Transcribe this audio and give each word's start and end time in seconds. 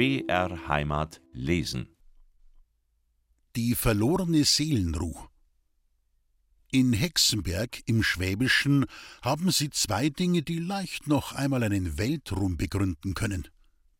BR 0.00 0.66
Heimat 0.66 1.20
lesen. 1.34 1.94
Die 3.54 3.74
verlorene 3.74 4.44
Seelenruh. 4.44 5.26
In 6.72 6.94
Hexenberg 6.94 7.82
im 7.84 8.02
Schwäbischen 8.02 8.86
haben 9.20 9.50
sie 9.50 9.68
zwei 9.68 10.08
Dinge, 10.08 10.40
die 10.42 10.58
leicht 10.58 11.06
noch 11.06 11.32
einmal 11.32 11.62
einen 11.64 11.98
Weltruhm 11.98 12.56
begründen 12.56 13.12
können. 13.12 13.46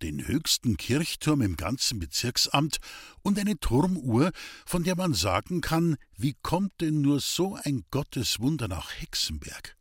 Den 0.00 0.26
höchsten 0.26 0.78
Kirchturm 0.78 1.42
im 1.42 1.56
ganzen 1.56 1.98
Bezirksamt 1.98 2.78
und 3.20 3.38
eine 3.38 3.60
Turmuhr, 3.60 4.32
von 4.64 4.84
der 4.84 4.96
man 4.96 5.12
sagen 5.12 5.60
kann, 5.60 5.98
wie 6.16 6.34
kommt 6.40 6.80
denn 6.80 7.02
nur 7.02 7.20
so 7.20 7.58
ein 7.62 7.84
Gotteswunder 7.90 8.68
nach 8.68 8.90
Hexenberg? 8.90 9.76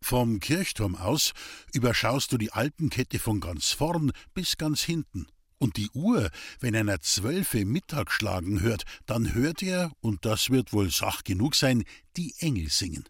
Vom 0.00 0.40
Kirchturm 0.40 0.94
aus 0.94 1.32
überschaust 1.72 2.32
du 2.32 2.38
die 2.38 2.52
Alpenkette 2.52 3.18
von 3.18 3.40
ganz 3.40 3.72
vorn 3.72 4.12
bis 4.34 4.56
ganz 4.56 4.82
hinten. 4.82 5.26
Und 5.58 5.76
die 5.76 5.90
Uhr, 5.90 6.30
wenn 6.60 6.76
einer 6.76 7.00
zwölfe 7.00 7.64
Mittag 7.64 8.12
schlagen 8.12 8.60
hört, 8.60 8.84
dann 9.06 9.34
hört 9.34 9.62
er, 9.62 9.90
und 10.00 10.24
das 10.24 10.50
wird 10.50 10.72
wohl 10.72 10.90
Sach 10.90 11.24
genug 11.24 11.56
sein, 11.56 11.84
die 12.16 12.34
Engel 12.38 12.70
singen. 12.70 13.04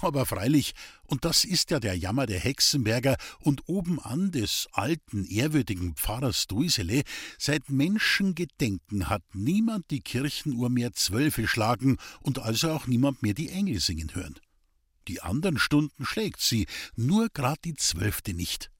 Aber 0.00 0.26
freilich, 0.26 0.74
und 1.06 1.24
das 1.24 1.44
ist 1.44 1.70
ja 1.70 1.80
der 1.80 1.96
Jammer 1.96 2.26
der 2.26 2.38
Hexenberger 2.38 3.16
und 3.40 3.62
obenan 3.66 4.30
des 4.30 4.68
alten, 4.72 5.24
ehrwürdigen 5.24 5.96
Pfarrers 5.96 6.46
Duisele, 6.46 7.02
seit 7.36 7.68
Menschengedenken 7.68 9.08
hat 9.08 9.22
niemand 9.32 9.90
die 9.90 10.00
Kirchenuhr 10.00 10.70
mehr 10.70 10.92
zwölfe 10.92 11.48
schlagen 11.48 11.96
und 12.20 12.38
also 12.38 12.70
auch 12.70 12.86
niemand 12.86 13.22
mehr 13.22 13.34
die 13.34 13.48
Engel 13.48 13.80
singen 13.80 14.14
hören. 14.14 14.38
Die 15.08 15.22
anderen 15.22 15.58
Stunden 15.58 16.04
schlägt 16.04 16.40
sie, 16.40 16.66
nur 16.94 17.28
grad 17.30 17.64
die 17.64 17.74
zwölfte 17.74 18.34
nicht. 18.34 18.70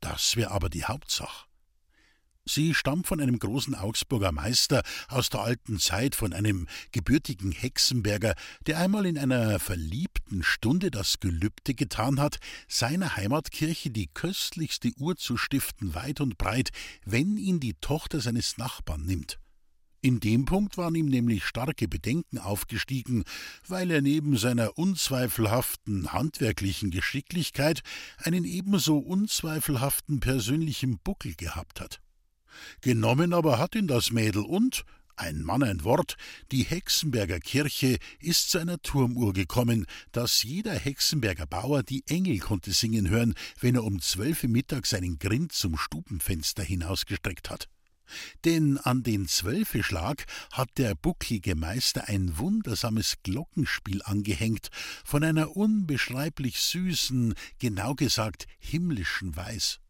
Das 0.00 0.36
wär 0.36 0.50
aber 0.50 0.68
die 0.68 0.84
Hauptsache. 0.84 1.46
Sie 2.46 2.74
stammt 2.74 3.06
von 3.06 3.20
einem 3.20 3.38
großen 3.38 3.74
Augsburger 3.74 4.32
Meister 4.32 4.82
aus 5.08 5.30
der 5.30 5.40
alten 5.40 5.78
Zeit, 5.78 6.14
von 6.14 6.32
einem 6.32 6.66
gebürtigen 6.90 7.52
Hexenberger, 7.52 8.34
der 8.66 8.78
einmal 8.78 9.06
in 9.06 9.18
einer 9.18 9.58
verliebten 9.58 10.42
Stunde 10.42 10.90
das 10.90 11.20
Gelübde 11.20 11.74
getan 11.74 12.18
hat, 12.20 12.38
seiner 12.66 13.16
Heimatkirche 13.16 13.90
die 13.90 14.08
köstlichste 14.08 14.90
Uhr 14.98 15.16
zu 15.16 15.36
stiften, 15.36 15.94
weit 15.94 16.20
und 16.20 16.38
breit, 16.38 16.70
wenn 17.04 17.36
ihn 17.36 17.60
die 17.60 17.74
Tochter 17.74 18.20
seines 18.20 18.58
Nachbarn 18.58 19.04
nimmt. 19.04 19.39
In 20.02 20.18
dem 20.18 20.46
Punkt 20.46 20.78
waren 20.78 20.94
ihm 20.94 21.06
nämlich 21.06 21.44
starke 21.44 21.86
Bedenken 21.86 22.38
aufgestiegen, 22.38 23.24
weil 23.68 23.90
er 23.90 24.00
neben 24.00 24.38
seiner 24.38 24.78
unzweifelhaften 24.78 26.12
handwerklichen 26.12 26.90
Geschicklichkeit 26.90 27.82
einen 28.16 28.44
ebenso 28.44 28.96
unzweifelhaften 28.96 30.20
persönlichen 30.20 30.98
Buckel 31.00 31.34
gehabt 31.34 31.82
hat. 31.82 32.00
Genommen 32.80 33.34
aber 33.34 33.58
hat 33.58 33.74
ihn 33.74 33.86
das 33.86 34.10
Mädel 34.10 34.42
und, 34.42 34.84
ein 35.16 35.42
Mann 35.42 35.62
ein 35.62 35.84
Wort, 35.84 36.16
die 36.50 36.62
Hexenberger 36.62 37.38
Kirche 37.38 37.98
ist 38.20 38.50
zu 38.50 38.58
einer 38.58 38.80
Turmuhr 38.80 39.34
gekommen, 39.34 39.84
dass 40.12 40.42
jeder 40.42 40.72
Hexenberger 40.72 41.44
Bauer 41.44 41.82
die 41.82 42.04
Engel 42.06 42.38
konnte 42.38 42.72
singen 42.72 43.10
hören, 43.10 43.34
wenn 43.60 43.74
er 43.74 43.84
um 43.84 44.00
zwölf 44.00 44.44
Mittag 44.44 44.86
seinen 44.86 45.18
Grind 45.18 45.52
zum 45.52 45.76
Stubenfenster 45.76 46.62
hinausgestreckt 46.62 47.50
hat. 47.50 47.68
Denn 48.44 48.78
an 48.78 49.02
den 49.02 49.28
Zwölfeschlag 49.28 50.26
hat 50.52 50.70
der 50.76 50.94
bucklige 50.94 51.54
Meister 51.54 52.08
ein 52.08 52.38
wundersames 52.38 53.16
Glockenspiel 53.22 54.02
angehängt, 54.02 54.68
von 55.04 55.24
einer 55.24 55.56
unbeschreiblich 55.56 56.58
süßen, 56.60 57.34
genau 57.58 57.94
gesagt 57.94 58.46
himmlischen 58.58 59.36
Weis. 59.36 59.80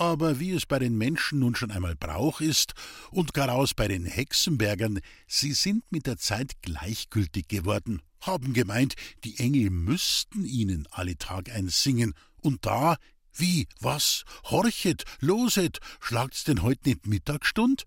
Aber 0.00 0.40
wie 0.40 0.52
es 0.52 0.64
bei 0.64 0.78
den 0.78 0.96
Menschen 0.96 1.40
nun 1.40 1.54
schon 1.54 1.70
einmal 1.70 1.94
Brauch 1.94 2.40
ist, 2.40 2.72
und 3.10 3.34
garaus 3.34 3.74
bei 3.74 3.86
den 3.86 4.06
Hexenbergern, 4.06 5.00
sie 5.26 5.52
sind 5.52 5.84
mit 5.92 6.06
der 6.06 6.16
Zeit 6.16 6.52
gleichgültig 6.62 7.48
geworden, 7.48 8.00
haben 8.22 8.54
gemeint, 8.54 8.94
die 9.24 9.38
Engel 9.38 9.68
müssten 9.68 10.46
ihnen 10.46 10.86
alle 10.90 11.18
Tag 11.18 11.50
eins 11.50 11.82
singen, 11.82 12.14
und 12.40 12.64
da 12.64 12.96
wie, 13.40 13.66
was? 13.80 14.24
Horchet, 14.44 15.04
loset, 15.20 15.78
schlagt's 16.00 16.44
denn 16.44 16.62
heut 16.62 16.84
nicht 16.86 17.06
Mittagstund? 17.06 17.86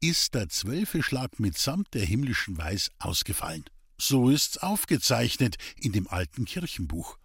Ist 0.00 0.34
der 0.34 0.48
Zwölfeschlag 0.48 1.40
mitsamt 1.40 1.92
der 1.94 2.04
himmlischen 2.04 2.56
Weiß 2.56 2.90
ausgefallen. 2.98 3.64
So 3.98 4.30
ist's 4.30 4.58
aufgezeichnet 4.58 5.56
in 5.76 5.92
dem 5.92 6.08
alten 6.08 6.44
Kirchenbuch. 6.44 7.18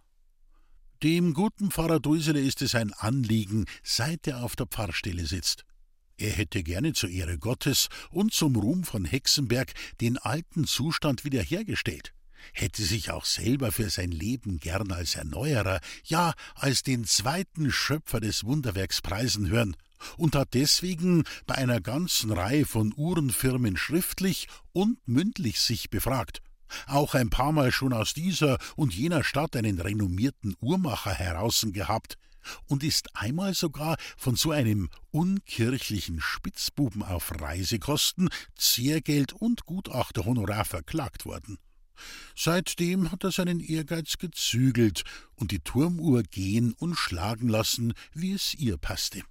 Dem 1.03 1.33
guten 1.33 1.71
Pfarrer 1.71 1.99
Dusele 1.99 2.39
ist 2.39 2.61
es 2.61 2.75
ein 2.75 2.93
Anliegen, 2.93 3.65
seit 3.83 4.27
er 4.27 4.43
auf 4.43 4.55
der 4.55 4.67
Pfarrstelle 4.67 5.25
sitzt. 5.25 5.65
Er 6.17 6.31
hätte 6.31 6.63
gerne 6.63 6.93
zur 6.93 7.09
Ehre 7.09 7.37
Gottes 7.37 7.89
und 8.09 8.33
zum 8.33 8.55
Ruhm 8.55 8.83
von 8.83 9.05
Hexenberg 9.05 9.73
den 10.01 10.17
alten 10.17 10.65
Zustand 10.65 11.25
wiederhergestellt 11.25 12.13
hätte 12.53 12.83
sich 12.83 13.11
auch 13.11 13.25
selber 13.25 13.71
für 13.71 13.89
sein 13.89 14.11
Leben 14.11 14.59
gern 14.59 14.91
als 14.91 15.15
Erneuerer, 15.15 15.79
ja 16.03 16.33
als 16.55 16.83
den 16.83 17.05
zweiten 17.05 17.71
Schöpfer 17.71 18.19
des 18.19 18.43
Wunderwerks 18.43 19.01
preisen 19.01 19.49
hören 19.49 19.75
und 20.17 20.35
hat 20.35 20.53
deswegen 20.53 21.23
bei 21.45 21.55
einer 21.55 21.81
ganzen 21.81 22.31
Reihe 22.31 22.65
von 22.65 22.93
Uhrenfirmen 22.95 23.77
schriftlich 23.77 24.47
und 24.73 24.99
mündlich 25.07 25.59
sich 25.59 25.89
befragt, 25.89 26.41
auch 26.87 27.15
ein 27.15 27.29
paar 27.29 27.51
Mal 27.51 27.71
schon 27.71 27.93
aus 27.93 28.13
dieser 28.13 28.57
und 28.75 28.93
jener 28.93 29.23
Stadt 29.23 29.55
einen 29.55 29.79
renommierten 29.79 30.55
Uhrmacher 30.59 31.13
heraußen 31.13 31.73
gehabt, 31.73 32.17
und 32.67 32.83
ist 32.83 33.15
einmal 33.15 33.53
sogar 33.53 33.97
von 34.17 34.35
so 34.35 34.51
einem 34.51 34.89
unkirchlichen 35.11 36.21
Spitzbuben 36.21 37.03
auf 37.03 37.31
Reisekosten, 37.41 38.29
Zehrgeld 38.55 39.33
und 39.33 39.65
Gutachterhonorar 39.65 40.65
verklagt 40.65 41.25
worden. 41.25 41.57
Seitdem 42.35 43.11
hat 43.11 43.23
er 43.23 43.31
seinen 43.31 43.59
Ehrgeiz 43.59 44.17
gezügelt 44.17 45.03
und 45.35 45.51
die 45.51 45.59
Turmuhr 45.59 46.23
gehen 46.23 46.73
und 46.73 46.95
schlagen 46.95 47.47
lassen, 47.47 47.93
wie 48.13 48.33
es 48.33 48.53
ihr 48.53 48.77
passte. 48.77 49.21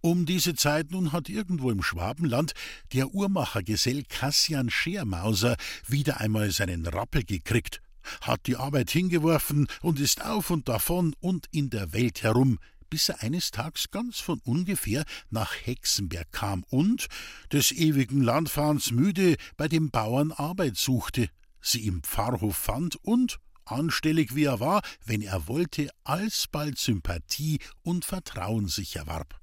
Um 0.00 0.26
diese 0.26 0.54
Zeit 0.54 0.92
nun 0.92 1.12
hat 1.12 1.28
irgendwo 1.28 1.70
im 1.70 1.82
Schwabenland 1.82 2.52
der 2.92 3.14
Uhrmachergesell 3.14 4.04
Kassian 4.08 4.70
Schermauser 4.70 5.56
wieder 5.88 6.20
einmal 6.20 6.52
seinen 6.52 6.86
Rappel 6.86 7.24
gekriegt, 7.24 7.82
hat 8.20 8.46
die 8.46 8.56
Arbeit 8.56 8.90
hingeworfen 8.90 9.66
und 9.82 9.98
ist 9.98 10.24
auf 10.24 10.50
und 10.50 10.68
davon 10.68 11.14
und 11.18 11.46
in 11.50 11.68
der 11.70 11.92
Welt 11.92 12.22
herum, 12.22 12.58
bis 12.90 13.08
er 13.08 13.22
eines 13.22 13.50
Tages 13.50 13.90
ganz 13.90 14.20
von 14.20 14.40
ungefähr 14.44 15.04
nach 15.30 15.52
Hexenberg 15.52 16.30
kam 16.30 16.64
und, 16.70 17.08
des 17.52 17.72
ewigen 17.72 18.22
Landfahrens 18.22 18.92
müde, 18.92 19.36
bei 19.56 19.68
dem 19.68 19.90
Bauern 19.90 20.32
Arbeit 20.32 20.76
suchte 20.76 21.28
sie 21.60 21.86
im 21.86 22.02
Pfarrhof 22.02 22.56
fand 22.56 22.96
und, 22.96 23.38
anstellig 23.64 24.34
wie 24.34 24.44
er 24.44 24.60
war, 24.60 24.82
wenn 25.04 25.22
er 25.22 25.48
wollte, 25.48 25.90
alsbald 26.04 26.78
Sympathie 26.78 27.58
und 27.82 28.04
Vertrauen 28.04 28.68
sich 28.68 28.96
erwarb. 28.96 29.40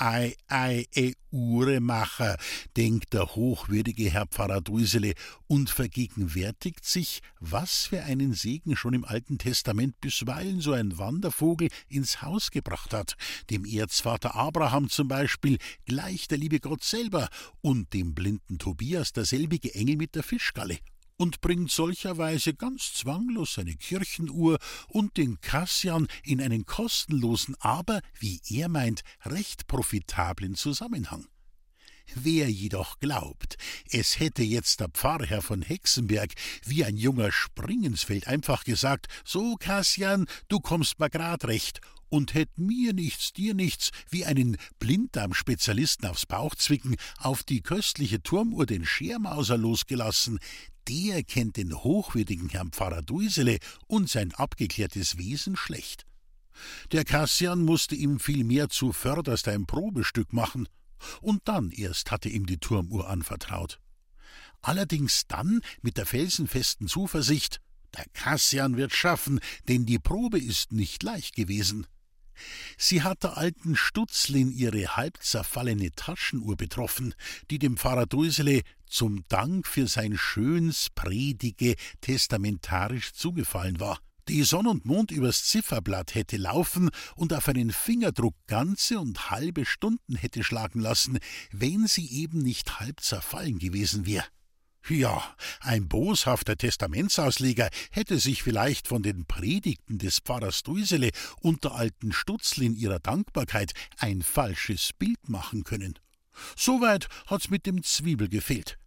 Ei, 0.00 0.36
ei, 0.46 0.86
e 0.94 1.14
Uremacher, 1.32 2.36
denkt 2.76 3.14
der 3.14 3.34
hochwürdige 3.34 4.08
Herr 4.08 4.26
Pfarrer 4.26 4.60
Drüsele 4.60 5.14
und 5.48 5.70
vergegenwärtigt 5.70 6.84
sich, 6.84 7.20
was 7.40 7.86
für 7.86 8.04
einen 8.04 8.32
Segen 8.32 8.76
schon 8.76 8.94
im 8.94 9.04
Alten 9.04 9.38
Testament 9.38 10.00
bisweilen 10.00 10.60
so 10.60 10.72
ein 10.72 10.98
Wandervogel 10.98 11.68
ins 11.88 12.22
Haus 12.22 12.52
gebracht 12.52 12.94
hat, 12.94 13.16
dem 13.50 13.64
Erzvater 13.64 14.36
Abraham 14.36 14.88
zum 14.88 15.08
Beispiel 15.08 15.58
gleich 15.84 16.28
der 16.28 16.38
liebe 16.38 16.60
Gott 16.60 16.84
selber 16.84 17.28
und 17.60 17.92
dem 17.92 18.14
blinden 18.14 18.60
Tobias 18.60 19.12
derselbige 19.12 19.74
Engel 19.74 19.96
mit 19.96 20.14
der 20.14 20.22
Fischgalle 20.22 20.78
und 21.18 21.40
bringt 21.40 21.70
solcherweise 21.70 22.54
ganz 22.54 22.94
zwanglos 22.94 23.54
seine 23.54 23.74
Kirchenuhr 23.74 24.58
und 24.88 25.16
den 25.16 25.40
Kassian 25.40 26.06
in 26.22 26.40
einen 26.40 26.64
kostenlosen, 26.64 27.56
aber, 27.60 28.00
wie 28.18 28.40
er 28.48 28.68
meint, 28.68 29.02
recht 29.26 29.66
profitablen 29.66 30.54
Zusammenhang. 30.54 31.26
Wer 32.14 32.50
jedoch 32.50 33.00
glaubt, 33.00 33.58
es 33.90 34.18
hätte 34.18 34.42
jetzt 34.42 34.80
der 34.80 34.88
Pfarrherr 34.88 35.42
von 35.42 35.60
Hexenberg 35.60 36.32
wie 36.64 36.82
ein 36.84 36.96
junger 36.96 37.30
Springensfeld 37.32 38.26
einfach 38.26 38.64
gesagt, 38.64 39.08
so 39.24 39.56
Kassian, 39.56 40.26
du 40.48 40.60
kommst 40.60 40.98
mal 40.98 41.10
grad 41.10 41.44
recht, 41.44 41.80
und 42.10 42.34
hätt 42.34 42.56
mir 42.56 42.94
nichts, 42.94 43.32
dir 43.32 43.52
nichts, 43.52 43.90
wie 44.08 44.24
einen 44.24 44.56
Blinddarmspezialisten 44.78 46.08
aufs 46.08 46.24
Bauchzwicken 46.24 46.96
auf 47.18 47.42
die 47.42 47.60
köstliche 47.60 48.22
Turmuhr 48.22 48.64
den 48.64 48.86
Schermauser 48.86 49.58
losgelassen, 49.58 50.38
der 50.88 51.22
kennt 51.22 51.56
den 51.56 51.74
hochwürdigen 51.74 52.48
Herrn 52.48 52.72
Pfarrer 52.72 53.02
Duisele 53.02 53.58
und 53.86 54.08
sein 54.08 54.34
abgeklärtes 54.34 55.18
Wesen 55.18 55.56
schlecht. 55.56 56.06
Der 56.92 57.04
Kassian 57.04 57.62
musste 57.62 57.94
ihm 57.94 58.18
vielmehr 58.18 58.68
zuvörderst 58.68 59.48
ein 59.48 59.66
Probestück 59.66 60.32
machen, 60.32 60.68
und 61.20 61.42
dann 61.44 61.70
erst 61.70 62.10
hatte 62.10 62.28
ihm 62.28 62.46
die 62.46 62.58
Turmuhr 62.58 63.08
anvertraut. 63.08 63.78
Allerdings 64.62 65.26
dann 65.28 65.60
mit 65.82 65.96
der 65.96 66.06
felsenfesten 66.06 66.88
Zuversicht, 66.88 67.60
der 67.96 68.06
Kassian 68.12 68.76
wird 68.76 68.92
schaffen, 68.92 69.40
denn 69.68 69.86
die 69.86 69.98
Probe 69.98 70.38
ist 70.38 70.72
nicht 70.72 71.02
leicht 71.02 71.36
gewesen. 71.36 71.86
Sie 72.76 73.02
hat 73.02 73.22
der 73.22 73.36
alten 73.36 73.76
Stutzlin 73.76 74.50
ihre 74.50 74.96
halb 74.96 75.22
zerfallene 75.22 75.92
Taschenuhr 75.94 76.56
betroffen, 76.56 77.14
die 77.50 77.58
dem 77.58 77.76
Pfarrer 77.76 78.06
Drüsele 78.06 78.62
zum 78.86 79.24
Dank 79.28 79.66
für 79.66 79.86
sein 79.86 80.16
schöns 80.16 80.88
Predige 80.94 81.74
testamentarisch 82.00 83.12
zugefallen 83.12 83.80
war. 83.80 83.98
Die 84.28 84.42
Sonn 84.42 84.66
und 84.66 84.84
Mond 84.84 85.10
übers 85.10 85.44
Zifferblatt 85.46 86.14
hätte 86.14 86.36
laufen 86.36 86.90
und 87.16 87.32
auf 87.32 87.48
einen 87.48 87.72
Fingerdruck 87.72 88.34
ganze 88.46 89.00
und 89.00 89.30
halbe 89.30 89.64
Stunden 89.64 90.16
hätte 90.16 90.44
schlagen 90.44 90.80
lassen, 90.80 91.18
wenn 91.50 91.86
sie 91.86 92.06
eben 92.10 92.42
nicht 92.42 92.78
halb 92.78 93.00
zerfallen 93.00 93.58
gewesen 93.58 94.04
wäre. 94.04 94.26
Ja, 94.86 95.22
ein 95.60 95.88
boshafter 95.88 96.56
Testamentsausleger 96.56 97.68
hätte 97.90 98.18
sich 98.18 98.42
vielleicht 98.42 98.88
von 98.88 99.02
den 99.02 99.26
Predigten 99.26 99.98
des 99.98 100.20
Pfarrers 100.20 100.62
Drüsele 100.62 101.10
und 101.40 101.64
der 101.64 101.72
alten 101.72 102.12
Stutzl 102.12 102.62
in 102.62 102.74
ihrer 102.74 102.98
Dankbarkeit 102.98 103.72
ein 103.98 104.22
falsches 104.22 104.92
Bild 104.98 105.28
machen 105.28 105.64
können. 105.64 105.98
Soweit 106.56 107.08
hat's 107.26 107.50
mit 107.50 107.66
dem 107.66 107.82
Zwiebel 107.82 108.28
gefehlt. 108.28 108.78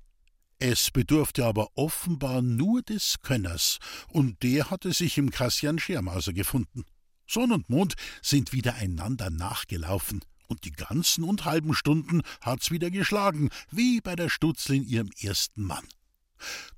Es 0.58 0.92
bedurfte 0.92 1.46
aber 1.46 1.70
offenbar 1.76 2.42
nur 2.42 2.82
des 2.82 3.18
Könners, 3.22 3.80
und 4.10 4.42
der 4.44 4.70
hatte 4.70 4.94
sich 4.94 5.18
im 5.18 5.32
Kassian 5.32 5.80
Schermauser 5.80 6.34
gefunden. 6.34 6.86
Sonn 7.28 7.52
und 7.52 7.70
Mond 7.70 7.96
sind 8.22 8.54
wieder 8.54 8.76
einander 8.76 9.30
nachgelaufen 9.30 10.22
und 10.52 10.66
die 10.66 10.72
ganzen 10.72 11.24
und 11.24 11.46
halben 11.46 11.74
Stunden 11.74 12.22
hat's 12.42 12.70
wieder 12.70 12.92
geschlagen, 12.92 13.50
wie 13.72 14.02
bei 14.02 14.16
der 14.16 14.30
Stutzlin 14.30 14.84
ihrem 14.84 15.10
ersten 15.20 15.64
Mann. 15.64 15.88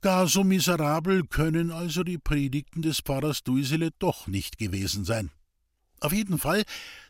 Gar 0.01 0.27
so 0.27 0.43
miserabel 0.43 1.25
können 1.25 1.71
also 1.71 2.03
die 2.03 2.17
Predigten 2.17 2.81
des 2.81 2.99
Pfarrers 3.01 3.43
Duisele 3.43 3.91
doch 3.99 4.27
nicht 4.27 4.57
gewesen 4.57 5.05
sein. 5.05 5.31
Auf 5.99 6.11
jeden 6.11 6.37
Fall, 6.37 6.63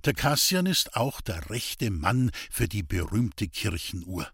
der 0.05 0.13
Kassian 0.13 0.67
ist 0.67 0.95
auch 0.95 1.19
der 1.19 1.49
rechte 1.49 1.89
Mann 1.89 2.31
für 2.51 2.67
die 2.67 2.83
berühmte 2.83 3.47
Kirchenuhr. 3.47 4.27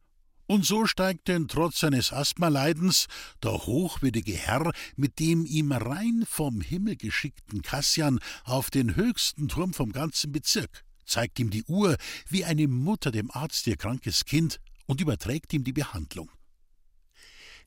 Und 0.48 0.66
so 0.66 0.86
steigt 0.86 1.28
denn 1.28 1.48
trotz 1.48 1.80
seines 1.80 2.12
Asthmaleidens 2.12 3.08
der 3.42 3.54
hochwürdige 3.54 4.34
Herr 4.34 4.72
mit 4.96 5.20
dem 5.20 5.46
ihm 5.46 5.72
rein 5.72 6.26
vom 6.28 6.60
Himmel 6.60 6.98
geschickten 6.98 7.62
Kassian 7.62 8.20
auf 8.44 8.70
den 8.70 8.96
höchsten 8.96 9.48
Turm 9.48 9.74
vom 9.74 9.92
ganzen 9.94 10.32
Bezirk 10.32 10.84
zeigt 11.10 11.40
ihm 11.40 11.50
die 11.50 11.64
Uhr 11.66 11.98
wie 12.28 12.46
eine 12.46 12.68
Mutter 12.68 13.12
dem 13.12 13.32
Arzt 13.32 13.68
ihr 13.68 13.78
krankes 13.78 14.26
Kind 14.26 14.60
und 14.86 15.02
überträgt 15.02 15.54
ihm 15.54 15.64
die 15.64 15.74
Behandlung. 15.74 16.32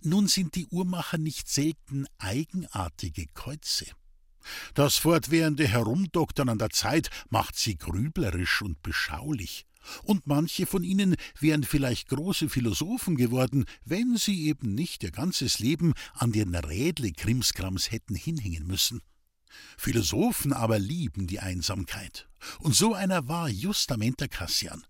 Nun 0.00 0.26
sind 0.26 0.56
die 0.56 0.66
Uhrmacher 0.66 1.18
nicht 1.18 1.48
selten 1.48 2.06
eigenartige 2.18 3.26
Käuze. 3.34 3.86
Das 4.74 4.96
fortwährende 4.96 5.66
Herumdoktern 5.66 6.48
an 6.48 6.58
der 6.58 6.70
Zeit 6.70 7.10
macht 7.30 7.56
sie 7.56 7.78
grüblerisch 7.78 8.62
und 8.62 8.82
beschaulich. 8.82 9.66
Und 10.04 10.26
manche 10.26 10.66
von 10.66 10.84
ihnen 10.84 11.16
wären 11.38 11.64
vielleicht 11.64 12.08
große 12.08 12.48
Philosophen 12.48 13.16
geworden, 13.16 13.64
wenn 13.84 14.16
sie 14.16 14.46
eben 14.46 14.74
nicht 14.74 15.02
ihr 15.02 15.10
ganzes 15.10 15.58
Leben 15.58 15.92
an 16.14 16.32
den 16.32 16.54
Rädle-Krimskrams 16.54 17.90
hätten 17.90 18.14
hinhängen 18.14 18.66
müssen. 18.66 19.00
Philosophen 19.76 20.52
aber 20.52 20.78
lieben 20.78 21.26
die 21.26 21.40
Einsamkeit. 21.40 22.28
Und 22.60 22.74
so 22.74 22.94
einer 22.94 23.28
war 23.28 23.48
Justamenter 23.48 24.28
Kassian. 24.28 24.84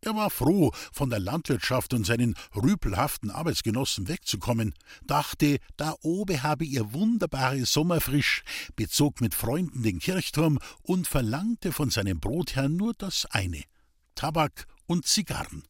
Er 0.00 0.14
war 0.14 0.30
froh, 0.30 0.70
von 0.92 1.10
der 1.10 1.18
Landwirtschaft 1.18 1.92
und 1.92 2.06
seinen 2.06 2.34
rüpelhaften 2.54 3.30
Arbeitsgenossen 3.30 4.06
wegzukommen, 4.06 4.74
dachte, 5.04 5.58
da 5.76 5.94
oben 6.02 6.42
habe 6.42 6.64
ihr 6.64 6.92
wunderbare 6.92 7.66
Sommerfrisch, 7.66 8.42
bezog 8.76 9.20
mit 9.20 9.34
Freunden 9.34 9.82
den 9.82 9.98
Kirchturm 9.98 10.60
und 10.82 11.08
verlangte 11.08 11.72
von 11.72 11.90
seinem 11.90 12.20
Brotherrn 12.20 12.76
nur 12.76 12.94
das 12.94 13.26
eine: 13.26 13.64
Tabak 14.14 14.66
und 14.86 15.04
Zigarren. 15.06 15.64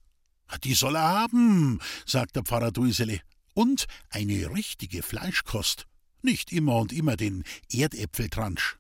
Die 0.63 0.75
soll 0.75 0.97
er 0.97 1.09
haben, 1.09 1.81
sagt 2.07 2.37
der 2.37 2.43
Pfarrer 2.43 2.73
Duisele, 2.73 3.21
und 3.55 3.87
eine 4.11 4.51
richtige 4.51 5.03
Fleischkost. 5.03 5.87
Nicht 6.23 6.53
immer 6.53 6.77
und 6.77 6.93
immer 6.93 7.17
den 7.17 7.45
Erdäpfeltransch. 7.73 8.79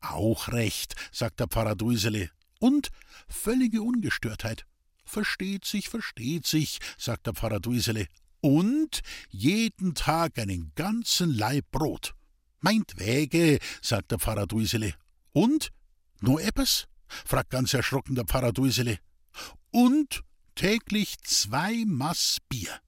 Auch 0.00 0.48
recht, 0.48 0.94
sagt 1.12 1.40
der 1.40 1.48
Pfarrer 1.48 1.76
Drüsele. 1.76 2.30
Und 2.58 2.90
völlige 3.28 3.82
Ungestörtheit. 3.82 4.66
Versteht 5.04 5.64
sich, 5.64 5.88
versteht 5.88 6.46
sich, 6.46 6.80
sagt 6.98 7.26
der 7.26 7.34
Pfarrer 7.34 7.60
Drüsele. 7.60 8.06
Und 8.40 9.02
jeden 9.30 9.94
Tag 9.94 10.38
einen 10.38 10.72
ganzen 10.74 11.32
Laib 11.32 11.70
Brot. 11.70 12.14
Meint 12.60 12.98
Wäge, 12.98 13.58
sagt 13.82 14.10
der 14.10 14.18
Pfarrer 14.18 14.46
Drüsele. 14.46 14.94
Und? 15.32 15.72
No 16.20 16.38
eppes? 16.38 16.88
fragt 17.24 17.50
ganz 17.50 17.72
erschrocken 17.74 18.14
der 18.14 18.24
Pfarrer 18.24 18.52
Drüsele. 18.52 18.98
Und 19.70 20.22
täglich 20.54 21.18
zwei 21.22 21.84
Maß 21.86 22.38
Bier. 22.48 22.80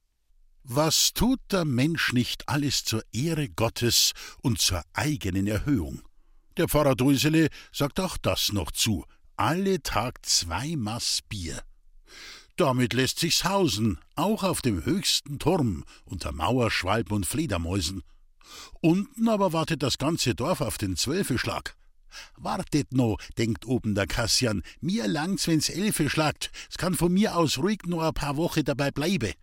Was 0.71 1.13
tut 1.15 1.39
der 1.49 1.65
Mensch 1.65 2.13
nicht 2.13 2.47
alles 2.47 2.83
zur 2.83 3.01
Ehre 3.11 3.49
Gottes 3.49 4.13
und 4.43 4.61
zur 4.61 4.83
eigenen 4.93 5.47
Erhöhung? 5.47 6.03
Der 6.57 6.67
Pfarrer 6.67 6.95
Drüsele 6.95 7.49
sagt 7.71 7.99
auch 7.99 8.17
das 8.17 8.53
noch 8.53 8.69
zu. 8.69 9.03
Alle 9.35 9.81
Tag 9.81 10.23
zwei 10.27 10.75
Maß 10.75 11.21
Bier. 11.27 11.63
Damit 12.55 12.93
lässt 12.93 13.17
sich's 13.17 13.45
hausen, 13.45 13.97
auch 14.13 14.43
auf 14.43 14.61
dem 14.61 14.85
höchsten 14.85 15.39
Turm, 15.39 15.85
unter 16.05 16.31
Mauerschwalben 16.33 17.15
und 17.15 17.25
Fledermäusen. 17.25 18.03
Unten 18.79 19.27
aber 19.27 19.53
wartet 19.53 19.81
das 19.81 19.97
ganze 19.97 20.35
Dorf 20.35 20.61
auf 20.61 20.77
den 20.77 20.95
Zwölfeschlag. 20.95 21.75
Wartet 22.35 22.93
no, 22.93 23.17
denkt 23.39 23.65
oben 23.65 23.95
der 23.95 24.05
Kassian, 24.05 24.61
mir 24.81 25.07
langt's, 25.07 25.47
wenn's 25.47 25.69
Elfe 25.69 26.11
schlagt, 26.11 26.51
es 26.69 26.77
kann 26.77 26.93
von 26.93 27.11
mir 27.11 27.35
aus 27.37 27.57
ruhig 27.57 27.79
nur 27.87 28.03
ein 28.03 28.13
paar 28.13 28.37
Wochen 28.37 28.63
dabei 28.63 28.91
bleibe. 28.91 29.33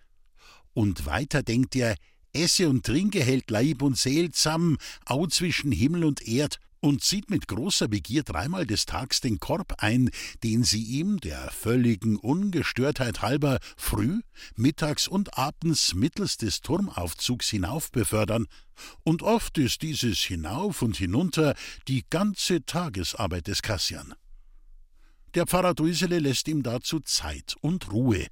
Und 0.77 1.07
weiter 1.07 1.43
denkt 1.43 1.75
er, 1.75 1.97
esse 2.35 2.69
und 2.69 2.85
trinke 2.85 3.25
hält 3.25 3.51
Leib 3.51 3.81
und 3.81 3.97
Seel 3.97 4.31
zusammen, 4.33 4.77
au 5.07 5.27
zwischen 5.27 5.73
Himmel 5.73 6.05
und 6.05 6.29
Erd, 6.29 6.61
und 6.81 7.03
zieht 7.03 7.31
mit 7.31 7.49
großer 7.49 7.89
Begier 7.89 8.25
dreimal 8.25 8.67
des 8.67 8.85
Tags 8.85 9.23
den 9.23 9.41
Korb 9.41 9.77
ein, 9.79 10.11
den 10.45 10.65
sie 10.65 10.83
ihm, 10.83 11.19
der 11.19 11.51
völligen 11.51 12.17
Ungestörtheit 12.17 13.23
halber, 13.23 13.59
früh, 13.79 14.21
mittags 14.55 15.09
und 15.09 15.39
abends 15.39 15.95
mittels 15.95 16.37
des 16.37 16.61
Turmaufzugs 16.61 17.49
hinauf 17.49 17.91
befördern, 17.91 18.47
und 19.03 19.23
oft 19.23 19.57
ist 19.57 19.81
dieses 19.81 20.19
hinauf 20.19 20.83
und 20.83 20.99
hinunter 20.99 21.55
die 21.89 22.05
ganze 22.11 22.67
Tagesarbeit 22.67 23.47
des 23.47 23.63
Kassian. 23.63 24.15
Der 25.37 25.47
Pfarrer 25.47 25.75
Drüsele 25.75 26.19
lässt 26.19 26.49
ihm 26.49 26.63
dazu 26.63 26.99
Zeit 26.99 27.57
und 27.61 27.93
Ruhe, 27.93 28.27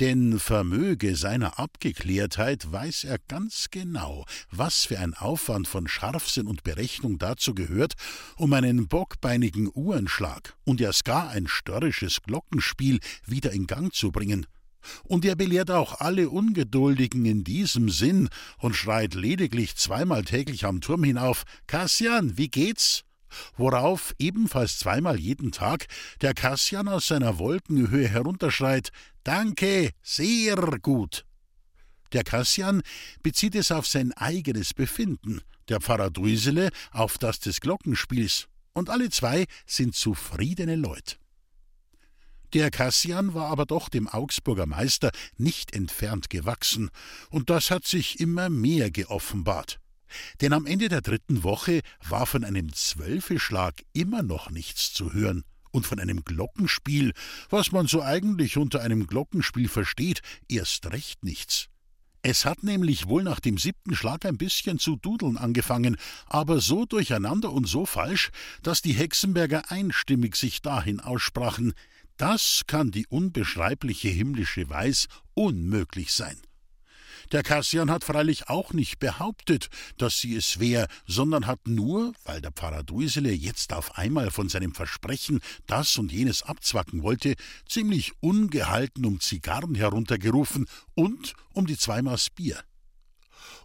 denn 0.00 0.40
vermöge 0.40 1.14
seiner 1.14 1.60
Abgeklärtheit 1.60 2.72
weiß 2.72 3.04
er 3.04 3.18
ganz 3.28 3.68
genau, 3.70 4.24
was 4.50 4.84
für 4.84 4.98
ein 4.98 5.14
Aufwand 5.14 5.68
von 5.68 5.86
Scharfsinn 5.86 6.48
und 6.48 6.64
Berechnung 6.64 7.18
dazu 7.18 7.54
gehört, 7.54 7.94
um 8.36 8.52
einen 8.52 8.88
bockbeinigen 8.88 9.70
Uhrenschlag 9.72 10.56
und 10.64 10.80
erst 10.80 11.04
gar 11.04 11.30
ein 11.30 11.46
störrisches 11.46 12.20
Glockenspiel 12.22 12.98
wieder 13.24 13.52
in 13.52 13.68
Gang 13.68 13.94
zu 13.94 14.10
bringen. 14.10 14.48
Und 15.04 15.24
er 15.24 15.36
belehrt 15.36 15.70
auch 15.70 16.00
alle 16.00 16.30
Ungeduldigen 16.30 17.26
in 17.26 17.44
diesem 17.44 17.90
Sinn 17.90 18.28
und 18.58 18.74
schreit 18.74 19.14
lediglich 19.14 19.76
zweimal 19.76 20.24
täglich 20.24 20.64
am 20.64 20.80
Turm 20.80 21.04
hinauf: 21.04 21.44
Kassian, 21.68 22.36
wie 22.36 22.48
geht's? 22.48 23.04
Worauf 23.56 24.14
ebenfalls 24.18 24.78
zweimal 24.78 25.18
jeden 25.18 25.52
Tag 25.52 25.86
der 26.20 26.34
Kassian 26.34 26.88
aus 26.88 27.06
seiner 27.06 27.38
Wolkenhöhe 27.38 28.08
herunterschreit 28.08 28.90
Danke, 29.24 29.90
sehr 30.02 30.56
gut. 30.80 31.24
Der 32.12 32.24
Kassian 32.24 32.82
bezieht 33.22 33.54
es 33.54 33.70
auf 33.70 33.86
sein 33.86 34.12
eigenes 34.12 34.74
Befinden, 34.74 35.42
der 35.68 35.80
Pfarrer 35.80 36.10
Drüsele 36.10 36.70
auf 36.90 37.18
das 37.18 37.38
des 37.38 37.60
Glockenspiels, 37.60 38.48
und 38.72 38.90
alle 38.90 39.10
zwei 39.10 39.46
sind 39.66 39.94
zufriedene 39.94 40.76
Leute. 40.76 41.16
Der 42.52 42.70
Kassian 42.70 43.34
war 43.34 43.46
aber 43.46 43.64
doch 43.64 43.88
dem 43.88 44.08
Augsburger 44.08 44.66
Meister 44.66 45.12
nicht 45.36 45.74
entfernt 45.74 46.30
gewachsen, 46.30 46.90
und 47.30 47.48
das 47.48 47.70
hat 47.70 47.86
sich 47.86 48.18
immer 48.18 48.50
mehr 48.50 48.90
geoffenbart. 48.90 49.79
Denn 50.40 50.52
am 50.52 50.66
Ende 50.66 50.88
der 50.88 51.00
dritten 51.00 51.42
Woche 51.42 51.80
war 52.08 52.26
von 52.26 52.44
einem 52.44 52.72
Zwölfeschlag 52.72 53.82
immer 53.92 54.22
noch 54.22 54.50
nichts 54.50 54.92
zu 54.92 55.12
hören 55.12 55.44
und 55.70 55.86
von 55.86 56.00
einem 56.00 56.24
Glockenspiel, 56.24 57.12
was 57.48 57.72
man 57.72 57.86
so 57.86 58.02
eigentlich 58.02 58.56
unter 58.56 58.80
einem 58.80 59.06
Glockenspiel 59.06 59.68
versteht, 59.68 60.20
erst 60.48 60.86
recht 60.92 61.24
nichts. 61.24 61.68
Es 62.22 62.44
hat 62.44 62.62
nämlich 62.62 63.08
wohl 63.08 63.22
nach 63.22 63.40
dem 63.40 63.56
siebten 63.56 63.94
Schlag 63.94 64.26
ein 64.26 64.36
bisschen 64.36 64.78
zu 64.78 64.96
dudeln 64.96 65.38
angefangen, 65.38 65.96
aber 66.26 66.60
so 66.60 66.84
durcheinander 66.84 67.50
und 67.50 67.66
so 67.66 67.86
falsch, 67.86 68.30
dass 68.62 68.82
die 68.82 68.92
Hexenberger 68.92 69.70
einstimmig 69.70 70.36
sich 70.36 70.60
dahin 70.60 71.00
aussprachen, 71.00 71.72
das 72.18 72.62
kann 72.66 72.90
die 72.90 73.06
unbeschreibliche 73.06 74.08
himmlische 74.08 74.68
Weiß 74.68 75.06
unmöglich 75.32 76.12
sein. 76.12 76.36
Der 77.32 77.44
Kassian 77.44 77.92
hat 77.92 78.02
freilich 78.02 78.48
auch 78.48 78.72
nicht 78.72 78.98
behauptet, 78.98 79.68
dass 79.96 80.18
sie 80.18 80.34
es 80.34 80.58
wär, 80.58 80.88
sondern 81.06 81.46
hat 81.46 81.60
nur, 81.68 82.12
weil 82.24 82.40
der 82.40 82.50
Pfarrer 82.50 82.82
Duisele 82.82 83.32
jetzt 83.32 83.72
auf 83.72 83.96
einmal 83.96 84.32
von 84.32 84.48
seinem 84.48 84.74
Versprechen 84.74 85.40
das 85.66 85.96
und 85.96 86.10
jenes 86.10 86.42
abzwacken 86.42 87.04
wollte, 87.04 87.36
ziemlich 87.68 88.12
ungehalten 88.20 89.04
um 89.04 89.20
Zigarren 89.20 89.76
heruntergerufen 89.76 90.66
und 90.94 91.34
um 91.52 91.66
die 91.66 91.78
zwei 91.78 92.02
Maß 92.02 92.30
Bier. 92.30 92.60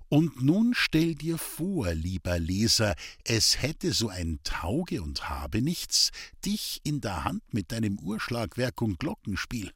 Und 0.09 0.43
nun 0.43 0.73
stell 0.75 1.15
dir 1.15 1.39
vor, 1.39 1.91
lieber 1.93 2.37
Leser, 2.37 2.93
es 3.23 3.63
hätte 3.63 3.93
so 3.93 4.09
ein 4.09 4.39
Tauge 4.43 5.01
und 5.01 5.27
habe 5.27 5.63
nichts, 5.63 6.11
dich 6.45 6.81
in 6.83 7.01
der 7.01 7.23
Hand 7.23 7.41
mit 7.51 7.71
deinem 7.71 7.97
Uhrschlagwerk 7.97 8.79
und 8.83 8.99
Glockenspiel. 8.99 9.71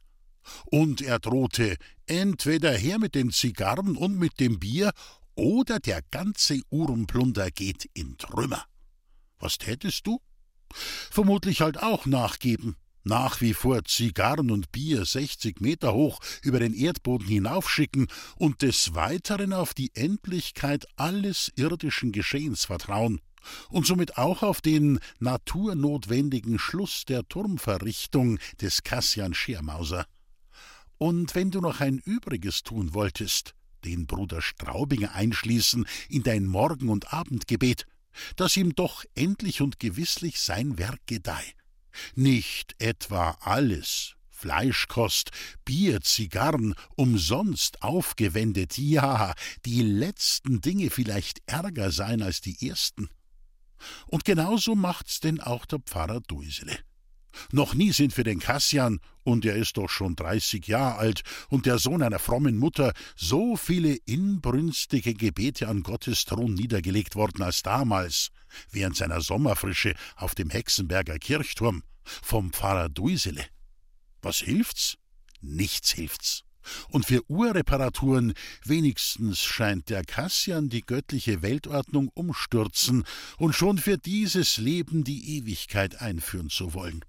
Und 0.66 1.00
er 1.02 1.18
drohte, 1.18 1.76
entweder 2.06 2.72
her 2.72 2.98
mit 2.98 3.14
den 3.14 3.30
Zigarren 3.30 3.96
und 3.96 4.18
mit 4.18 4.40
dem 4.40 4.58
Bier, 4.58 4.92
oder 5.34 5.78
der 5.78 6.02
ganze 6.10 6.60
Uhrenplunder 6.70 7.50
geht 7.50 7.88
in 7.94 8.18
Trümmer. 8.18 8.64
Was 9.38 9.58
tätest 9.58 10.06
du? 10.06 10.20
Vermutlich 11.10 11.62
halt 11.62 11.82
auch 11.82 12.06
nachgeben, 12.06 12.76
nach 13.04 13.40
wie 13.40 13.54
vor 13.54 13.84
Zigarren 13.84 14.50
und 14.50 14.70
Bier 14.72 15.04
60 15.04 15.60
Meter 15.60 15.94
hoch 15.94 16.20
über 16.42 16.60
den 16.60 16.74
Erdboden 16.74 17.26
hinaufschicken 17.26 18.08
und 18.36 18.62
des 18.62 18.94
Weiteren 18.94 19.52
auf 19.52 19.72
die 19.72 19.90
Endlichkeit 19.94 20.86
alles 20.96 21.50
irdischen 21.56 22.12
Geschehens 22.12 22.66
vertrauen 22.66 23.20
und 23.70 23.86
somit 23.86 24.18
auch 24.18 24.42
auf 24.42 24.60
den 24.60 25.00
naturnotwendigen 25.18 26.58
Schluss 26.58 27.04
der 27.06 27.26
Turmverrichtung 27.26 28.38
des 28.60 28.82
Kassian 28.82 29.34
Schirmauser. 29.34 30.06
Und 31.00 31.34
wenn 31.34 31.50
du 31.50 31.60
noch 31.60 31.80
ein 31.80 31.98
Übriges 31.98 32.62
tun 32.62 32.92
wolltest, 32.92 33.54
den 33.84 34.06
Bruder 34.06 34.42
Straubinger 34.42 35.14
einschließen 35.14 35.86
in 36.08 36.22
dein 36.22 36.44
Morgen- 36.44 36.90
und 36.90 37.12
Abendgebet, 37.12 37.86
dass 38.36 38.56
ihm 38.56 38.74
doch 38.74 39.04
endlich 39.14 39.62
und 39.62 39.80
gewisslich 39.80 40.40
sein 40.40 40.76
Werk 40.78 41.00
gedeih 41.06 41.54
nicht 42.14 42.74
etwa 42.78 43.36
alles, 43.40 44.14
Fleischkost, 44.30 45.30
Bier, 45.64 46.00
Zigarren, 46.00 46.74
umsonst 46.96 47.82
aufgewendet, 47.82 48.78
ja, 48.78 49.34
die 49.66 49.82
letzten 49.82 50.60
Dinge 50.60 50.90
vielleicht 50.90 51.42
ärger 51.46 51.90
sein 51.90 52.22
als 52.22 52.40
die 52.40 52.68
ersten. 52.68 53.08
Und 54.06 54.24
genauso 54.24 54.74
macht's 54.74 55.20
denn 55.20 55.40
auch 55.40 55.66
der 55.66 55.80
Pfarrer 55.80 56.20
Duisele. 56.20 56.78
Noch 57.52 57.74
nie 57.74 57.92
sind 57.92 58.12
für 58.12 58.24
den 58.24 58.40
Kassian, 58.40 59.00
und 59.22 59.44
er 59.44 59.54
ist 59.54 59.76
doch 59.76 59.88
schon 59.88 60.16
dreißig 60.16 60.66
Jahre 60.66 60.96
alt 60.96 61.22
und 61.48 61.66
der 61.66 61.78
Sohn 61.78 62.02
einer 62.02 62.18
frommen 62.18 62.56
Mutter, 62.56 62.92
so 63.16 63.56
viele 63.56 63.94
inbrünstige 64.06 65.14
Gebete 65.14 65.68
an 65.68 65.82
Gottes 65.82 66.24
Thron 66.24 66.54
niedergelegt 66.54 67.14
worden 67.14 67.42
als 67.42 67.62
damals, 67.62 68.30
während 68.70 68.96
seiner 68.96 69.20
Sommerfrische 69.20 69.94
auf 70.16 70.34
dem 70.34 70.50
Hexenberger 70.50 71.18
Kirchturm, 71.18 71.82
vom 72.04 72.52
Pfarrer 72.52 72.88
Duisele. 72.88 73.44
Was 74.22 74.38
hilft's? 74.38 74.96
Nichts 75.40 75.90
hilft's. 75.92 76.44
Und 76.88 77.06
für 77.06 77.22
Uhrreparaturen 77.30 78.34
wenigstens 78.64 79.40
scheint 79.40 79.88
der 79.88 80.04
Kassian 80.04 80.68
die 80.68 80.82
göttliche 80.82 81.42
Weltordnung 81.42 82.10
umstürzen 82.14 83.04
und 83.38 83.54
schon 83.54 83.78
für 83.78 83.96
dieses 83.96 84.58
Leben 84.58 85.04
die 85.04 85.38
Ewigkeit 85.38 86.00
einführen 86.00 86.50
zu 86.50 86.74
wollen. 86.74 87.04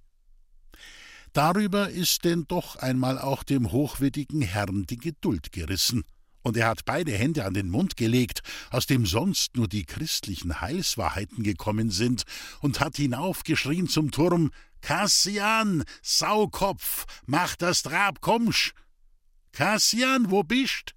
Darüber 1.34 1.90
ist 1.90 2.26
denn 2.26 2.46
doch 2.48 2.76
einmal 2.76 3.18
auch 3.18 3.44
dem 3.44 3.72
hochwürdigen 3.72 4.42
Herrn 4.42 4.86
die 4.86 4.98
Geduld 4.98 5.52
gerissen, 5.52 6.04
und 6.44 6.58
er 6.58 6.68
hat 6.68 6.86
beide 6.86 7.12
Hände 7.14 7.46
an 7.46 7.54
den 7.54 7.70
Mund 7.70 7.96
gelegt, 7.96 8.42
aus 8.70 8.86
dem 8.86 9.06
sonst 9.06 9.56
nur 9.56 9.68
die 9.68 9.86
christlichen 9.86 10.60
Heilswahrheiten 10.60 11.44
gekommen 11.44 11.90
sind, 11.90 12.24
und 12.60 12.80
hat 12.80 12.98
hinaufgeschrien 12.98 13.88
zum 13.88 14.12
Turm 14.12 14.52
Kassian, 14.82 15.84
Saukopf, 16.02 17.06
mach 17.26 17.56
das 17.56 17.84
Trab, 17.84 18.20
kommsch! 18.20 18.74
Kassian, 19.54 20.32
wo 20.32 20.44
bist? 20.44 20.96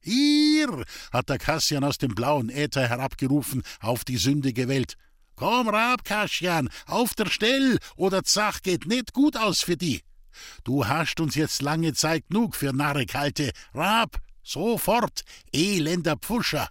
Hier, 0.00 0.84
hat 1.12 1.28
der 1.28 1.38
Kassian 1.38 1.84
aus 1.84 1.98
dem 1.98 2.14
blauen 2.14 2.48
Äther 2.48 2.88
herabgerufen 2.88 3.62
auf 3.80 4.04
die 4.04 4.18
sündige 4.18 4.68
Welt. 4.68 4.96
Komm 5.36 5.68
rab, 5.68 6.04
Kaschian, 6.04 6.70
auf 6.86 7.14
der 7.14 7.26
Stell, 7.26 7.78
oder 7.96 8.24
Zach 8.24 8.62
geht 8.62 8.86
nicht 8.86 9.12
gut 9.12 9.36
aus 9.36 9.60
für 9.60 9.76
die. 9.76 10.02
Du 10.64 10.86
hast 10.86 11.20
uns 11.20 11.34
jetzt 11.34 11.62
lange 11.62 11.92
Zeit 11.92 12.24
genug 12.28 12.56
für 12.56 12.72
Narre 12.72 13.06
kalte. 13.06 13.52
Rab, 13.74 14.18
sofort, 14.42 15.22
elender 15.52 16.16
Pfuscher. 16.16 16.68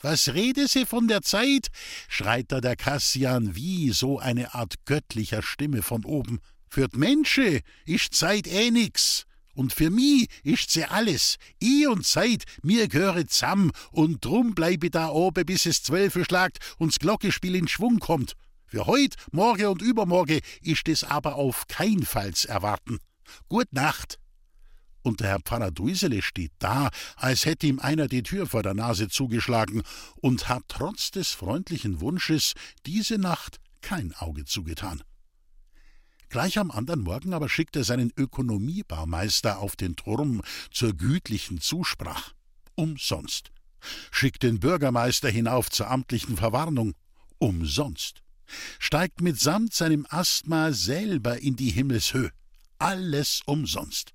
Was 0.00 0.34
rede 0.34 0.68
sie 0.68 0.84
von 0.84 1.08
der 1.08 1.22
Zeit? 1.22 1.68
schreit 2.08 2.52
da 2.52 2.60
der 2.60 2.76
Kassian 2.76 3.54
wie 3.54 3.90
so 3.90 4.18
eine 4.18 4.54
Art 4.54 4.74
göttlicher 4.84 5.40
Stimme 5.40 5.80
von 5.80 6.04
oben. 6.04 6.40
Für 6.68 6.88
Mensche 6.92 7.60
ist 7.86 8.14
Zeit 8.14 8.46
eh 8.46 8.70
nix. 8.70 9.24
Und 9.54 9.72
für 9.72 9.90
mi 9.90 10.28
ist 10.42 10.70
sie 10.70 10.84
alles. 10.84 11.36
I 11.62 11.86
und 11.86 12.04
Zeit, 12.04 12.44
mir 12.62 12.88
gehöre 12.88 13.26
zamm, 13.26 13.72
und 13.92 14.24
drum 14.24 14.54
bleib 14.54 14.84
ich 14.84 14.90
da 14.90 15.08
oben, 15.08 15.46
bis 15.46 15.66
es 15.66 15.82
zwölfe 15.82 16.24
schlagt 16.24 16.58
und's 16.78 16.98
Glockespiel 16.98 17.54
in 17.54 17.68
Schwung 17.68 17.98
kommt. 17.98 18.34
Für 18.66 18.86
heut, 18.86 19.14
morgen 19.30 19.66
und 19.66 19.82
übermorgen 19.82 20.40
ist 20.60 20.88
es 20.88 21.04
aber 21.04 21.36
auf 21.36 21.66
keinfalls 21.68 22.44
erwarten. 22.44 22.98
Gut 23.48 23.72
Nacht. 23.72 24.18
Und 25.02 25.20
der 25.20 25.28
Herr 25.28 25.40
Pfarrer 25.40 25.70
Duisele 25.70 26.22
steht 26.22 26.52
da, 26.58 26.88
als 27.16 27.44
hätte 27.44 27.66
ihm 27.66 27.78
einer 27.78 28.08
die 28.08 28.22
Tür 28.22 28.46
vor 28.46 28.62
der 28.62 28.74
Nase 28.74 29.08
zugeschlagen 29.08 29.82
und 30.16 30.48
hat 30.48 30.64
trotz 30.68 31.10
des 31.10 31.32
freundlichen 31.32 32.00
Wunsches 32.00 32.54
diese 32.86 33.18
Nacht 33.18 33.60
kein 33.82 34.14
Auge 34.14 34.46
zugetan. 34.46 35.02
Gleich 36.34 36.58
am 36.58 36.72
anderen 36.72 37.02
Morgen 37.02 37.32
aber 37.32 37.48
schickt 37.48 37.76
er 37.76 37.84
seinen 37.84 38.12
Ökonomiebaumeister 38.16 39.60
auf 39.60 39.76
den 39.76 39.94
Turm 39.94 40.42
zur 40.72 40.92
gütlichen 40.92 41.60
Zusprach. 41.60 42.32
Umsonst. 42.74 43.52
Schickt 44.10 44.42
den 44.42 44.58
Bürgermeister 44.58 45.30
hinauf 45.30 45.70
zur 45.70 45.88
amtlichen 45.88 46.36
Verwarnung. 46.36 46.94
Umsonst. 47.38 48.24
Steigt 48.80 49.20
mitsamt 49.20 49.74
seinem 49.74 50.08
Asthma 50.10 50.72
selber 50.72 51.38
in 51.38 51.54
die 51.54 51.70
Himmelshöh. 51.70 52.30
Alles 52.78 53.42
umsonst. 53.46 54.10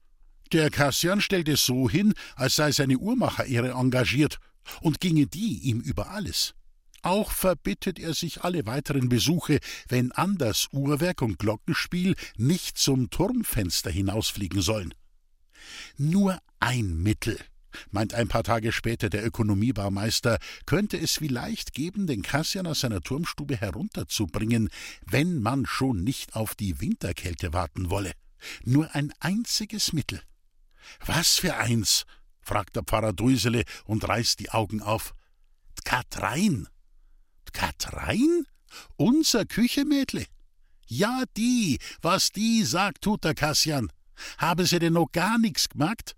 Der 0.52 0.70
Kassian 0.72 1.22
stellt 1.22 1.48
es 1.48 1.66
so 1.66 1.90
hin, 1.90 2.14
als 2.36 2.58
sei 2.58 2.74
seine 2.74 2.98
Uhrmacherehre 2.98 3.70
engagiert 3.70 4.40
und 4.82 5.00
ginge 5.00 5.26
die 5.26 5.60
ihm 5.60 5.80
über 5.80 6.10
alles. 6.10 6.54
Auch 7.02 7.32
verbittet 7.32 8.00
er 8.00 8.14
sich 8.14 8.44
alle 8.44 8.66
weiteren 8.66 9.10
Besuche, 9.10 9.60
wenn 9.88 10.12
anders 10.12 10.68
Uhrwerk 10.72 11.22
und 11.22 11.40
Glockenspiel 11.40 12.16
nicht 12.38 12.78
zum 12.78 13.10
Turmfenster 13.10 13.90
hinausfliegen 13.90 14.62
sollen. 14.62 14.94
Nur 15.98 16.40
ein 16.60 17.02
Mittel, 17.02 17.40
meint 17.92 18.14
ein 18.14 18.28
paar 18.28 18.44
Tage 18.44 18.72
später 18.72 19.10
der 19.10 19.26
Ökonomiebaumeister, 19.26 20.40
könnte 20.66 20.98
es 20.98 21.18
vielleicht 21.18 21.74
geben, 21.74 22.08
den 22.08 22.22
Kassian 22.22 22.68
aus 22.68 22.82
seiner 22.82 23.02
Turmstube 23.02 23.58
herunterzubringen, 23.58 24.70
wenn 25.06 25.42
man 25.42 25.66
schon 25.66 26.04
nicht 26.04 26.36
auf 26.36 26.56
die 26.56 26.82
Winterkälte 26.82 27.54
warten 27.54 27.90
wolle. 27.90 28.12
Nur 28.64 28.94
ein 28.96 29.14
einziges 29.20 29.94
Mittel. 29.94 30.22
Was 31.06 31.38
für 31.38 31.56
eins? 31.58 32.06
fragt 32.42 32.76
der 32.76 32.84
Pfarrer 32.84 33.14
Drüsele 33.14 33.64
und 33.86 34.08
reißt 34.08 34.40
die 34.40 34.50
Augen 34.50 34.82
auf. 34.82 35.14
Katrein. 35.84 36.68
Katrein? 37.52 38.46
Unser 38.98 39.46
Küchemädle? 39.46 40.26
Ja, 40.88 41.24
die, 41.38 41.80
was 42.02 42.32
die 42.32 42.64
sagt, 42.64 43.04
tut 43.04 43.24
der 43.24 43.36
Kassian. 43.36 43.92
Habe 44.38 44.66
sie 44.66 44.80
denn 44.80 44.94
noch 44.94 45.12
gar 45.12 45.38
nix 45.38 45.70
gemacht? 45.70 46.16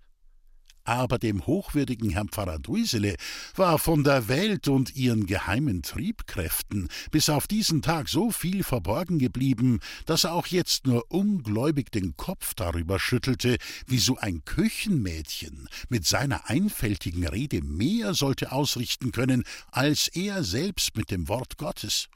Aber 0.84 1.18
dem 1.18 1.46
hochwürdigen 1.46 2.10
Herrn 2.10 2.28
Pfarrer 2.28 2.58
Duisele 2.58 3.16
war 3.54 3.78
von 3.78 4.04
der 4.04 4.28
Welt 4.28 4.68
und 4.68 4.94
ihren 4.96 5.26
geheimen 5.26 5.82
Triebkräften 5.82 6.88
bis 7.10 7.28
auf 7.28 7.46
diesen 7.46 7.82
Tag 7.82 8.08
so 8.08 8.30
viel 8.30 8.64
verborgen 8.64 9.18
geblieben, 9.18 9.80
dass 10.06 10.24
er 10.24 10.34
auch 10.34 10.46
jetzt 10.46 10.86
nur 10.86 11.10
ungläubig 11.10 11.90
den 11.92 12.16
Kopf 12.16 12.54
darüber 12.54 12.98
schüttelte, 12.98 13.56
wie 13.86 13.98
so 13.98 14.16
ein 14.16 14.44
Küchenmädchen 14.44 15.68
mit 15.88 16.06
seiner 16.06 16.48
einfältigen 16.48 17.26
Rede 17.26 17.62
mehr 17.62 18.14
sollte 18.14 18.52
ausrichten 18.52 19.12
können, 19.12 19.44
als 19.70 20.08
er 20.08 20.44
selbst 20.44 20.96
mit 20.96 21.10
dem 21.10 21.28
Wort 21.28 21.58
Gottes. 21.58 22.08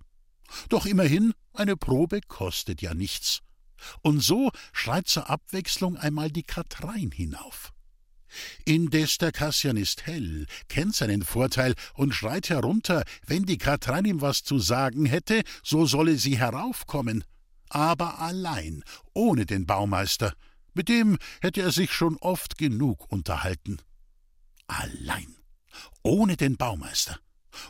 Doch 0.69 0.87
immerhin, 0.87 1.33
eine 1.55 1.77
Probe 1.77 2.21
kostet 2.21 2.83
ja 2.83 2.95
nichts. 2.95 3.41
Und 4.03 4.21
so 4.21 4.51
schreit 4.73 5.09
zur 5.09 5.29
Abwechslung 5.29 5.97
einmal 5.97 6.31
die 6.31 6.43
Katrein 6.43 7.11
hinauf. 7.11 7.73
Indes 8.65 9.19
der 9.19 9.33
Kassian 9.33 9.77
ist 9.77 10.07
hell, 10.07 10.47
kennt 10.69 10.95
seinen 10.95 11.23
Vorteil 11.23 11.75
und 11.95 12.15
schreit 12.15 12.49
herunter, 12.51 13.05
wenn 13.27 13.45
die 13.45 13.59
Katrin 13.59 14.05
ihm 14.05 14.21
was 14.21 14.43
zu 14.43 14.59
sagen 14.59 15.07
hätte, 15.07 15.43
so 15.63 15.87
solle 15.87 16.17
sie 16.17 16.39
heraufkommen. 16.39 17.25
Aber 17.69 18.21
allein, 18.21 18.85
ohne 19.13 19.47
den 19.47 19.67
Baumeister. 19.67 20.35
Mit 20.75 20.89
dem 20.89 21.19
hätte 21.41 21.63
er 21.63 21.73
sich 21.73 21.93
schon 21.93 22.17
oft 22.19 22.59
genug 22.59 23.11
unterhalten. 23.11 23.79
Allein. 24.67 25.35
Ohne 26.03 26.37
den 26.37 26.57
Baumeister. 26.57 27.19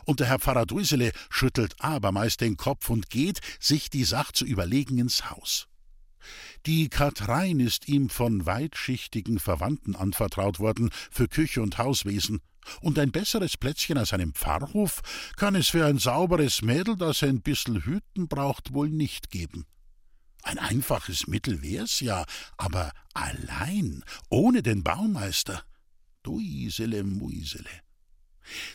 Und 0.05 0.19
der 0.19 0.27
Herr 0.27 0.39
Pfarrer 0.39 0.65
Drüsele 0.65 1.11
schüttelt 1.29 1.75
abermals 1.79 2.37
den 2.37 2.57
Kopf 2.57 2.89
und 2.89 3.09
geht, 3.09 3.39
sich 3.59 3.89
die 3.89 4.03
Sache 4.03 4.33
zu 4.33 4.45
überlegen, 4.45 4.97
ins 4.97 5.29
Haus. 5.29 5.67
Die 6.65 6.89
Katrein 6.89 7.59
ist 7.59 7.87
ihm 7.87 8.09
von 8.09 8.45
weitschichtigen 8.45 9.39
Verwandten 9.39 9.95
anvertraut 9.95 10.59
worden 10.59 10.89
für 11.11 11.27
Küche 11.27 11.61
und 11.61 11.77
Hauswesen, 11.77 12.41
und 12.81 12.99
ein 12.99 13.11
besseres 13.11 13.57
Plätzchen 13.57 13.97
als 13.97 14.13
einem 14.13 14.33
Pfarrhof 14.33 15.01
kann 15.37 15.55
es 15.55 15.69
für 15.69 15.85
ein 15.85 15.99
sauberes 15.99 16.61
Mädel, 16.61 16.97
das 16.97 17.23
ein 17.23 17.41
bissel 17.41 17.85
hüten 17.85 18.27
braucht, 18.27 18.73
wohl 18.73 18.89
nicht 18.89 19.31
geben. 19.31 19.65
Ein 20.43 20.59
einfaches 20.59 21.27
Mittel 21.27 21.61
wär's 21.61 21.99
ja, 21.99 22.25
aber 22.57 22.91
allein, 23.13 24.03
ohne 24.29 24.63
den 24.63 24.83
Baumeister. 24.83 25.63
Duisele 26.23 27.03
Muisele. 27.03 27.69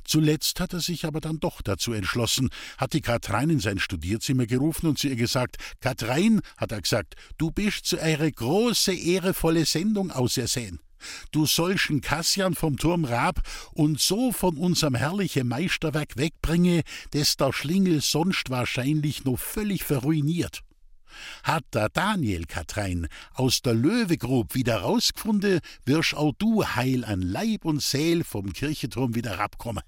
Zuletzt 0.05 0.61
hat 0.61 0.73
er 0.73 0.81
sich 0.81 1.05
aber 1.05 1.21
dann 1.21 1.41
doch 1.41 1.63
dazu 1.63 1.93
entschlossen, 1.93 2.51
hat 2.79 2.93
die 2.93 3.01
Katrein 3.01 3.51
in 3.51 3.61
sein 3.61 3.79
Studierzimmer 3.79 4.47
gerufen 4.47 4.87
und 4.87 4.99
zu 4.99 5.09
ihr 5.09 5.17
gesagt: 5.17 5.57
Katrein, 5.81 6.41
hat 6.57 6.73
er 6.73 6.83
gesagt, 6.83 7.15
du 7.39 7.51
bist 7.51 7.87
zu 7.87 7.99
eure 7.99 8.31
große, 8.31 8.93
ehrevolle 8.95 9.67
Sendung 9.67 10.11
ausersehen. 10.11 10.81
Du 11.31 11.47
sollschen 11.47 12.01
Kassian 12.01 12.55
vom 12.55 12.77
Turm 12.77 13.05
Rab 13.05 13.43
und 13.73 14.01
so 14.01 14.33
von 14.33 14.57
unserem 14.57 14.95
herrlichen 14.95 15.49
Meisterwerk 15.49 16.17
wegbringe, 16.17 16.83
des 17.13 17.37
der 17.37 17.53
Schlingel 17.53 18.01
sonst 18.01 18.51
wahrscheinlich 18.51 19.25
noch 19.25 19.39
völlig 19.39 19.85
verruiniert. 19.85 20.63
Hat 21.43 21.65
der 21.73 21.89
Daniel 21.89 22.45
Katrein 22.47 23.09
aus 23.35 23.63
der 23.63 23.75
Löwegrub 23.75 24.55
wieder 24.55 24.79
rausgefunden, 24.79 25.61
wirst 25.85 26.15
auch 26.15 26.33
du 26.39 26.65
heil 26.65 27.05
an 27.05 27.23
Leib 27.23 27.65
und 27.65 27.83
Seel 27.83 28.25
vom 28.25 28.53
Kircheturm 28.53 29.15
wieder 29.15 29.41
abkommen. 29.41 29.83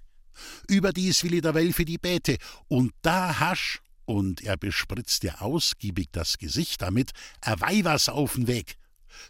Überdies 0.69 1.23
will 1.23 1.35
ich 1.35 1.43
der 1.43 1.55
Welt 1.55 1.75
für 1.75 1.85
die 1.85 1.99
Bete, 1.99 2.37
und 2.69 2.93
da 3.03 3.39
hasch, 3.39 3.81
und 4.05 4.43
er 4.43 4.57
bespritzt 4.57 5.23
dir 5.23 5.41
ausgiebig 5.41 6.09
das 6.13 6.39
Gesicht 6.39 6.83
damit, 6.83 7.13
ein 7.41 7.61
Weihwas 7.61 8.09
auf'n 8.09 8.47
Weg. 8.47 8.77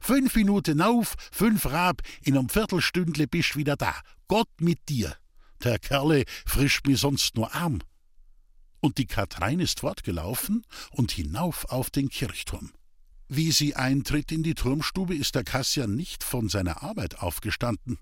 Fünf 0.00 0.34
Minuten 0.34 0.80
auf, 0.80 1.14
fünf 1.30 1.66
Rab, 1.66 2.00
in 2.22 2.36
einem 2.36 2.48
Viertelstündle 2.48 3.26
bist 3.26 3.56
wieder 3.56 3.76
da. 3.76 3.94
Gott 4.28 4.48
mit 4.58 4.88
dir. 4.88 5.14
Der 5.62 5.78
Kerle 5.78 6.24
frischt 6.46 6.86
mir 6.86 6.96
sonst 6.96 7.36
nur 7.36 7.54
arm 7.54 7.80
und 8.84 8.98
die 8.98 9.06
Katrein 9.06 9.60
ist 9.60 9.80
fortgelaufen 9.80 10.62
und 10.90 11.10
hinauf 11.10 11.64
auf 11.70 11.88
den 11.88 12.10
Kirchturm. 12.10 12.70
Wie 13.28 13.50
sie 13.50 13.74
eintritt 13.74 14.30
in 14.30 14.42
die 14.42 14.54
Turmstube, 14.54 15.14
ist 15.16 15.34
der 15.34 15.42
Kassian 15.42 15.96
nicht 15.96 16.22
von 16.22 16.50
seiner 16.50 16.82
Arbeit 16.82 17.18
aufgestanden, 17.20 17.96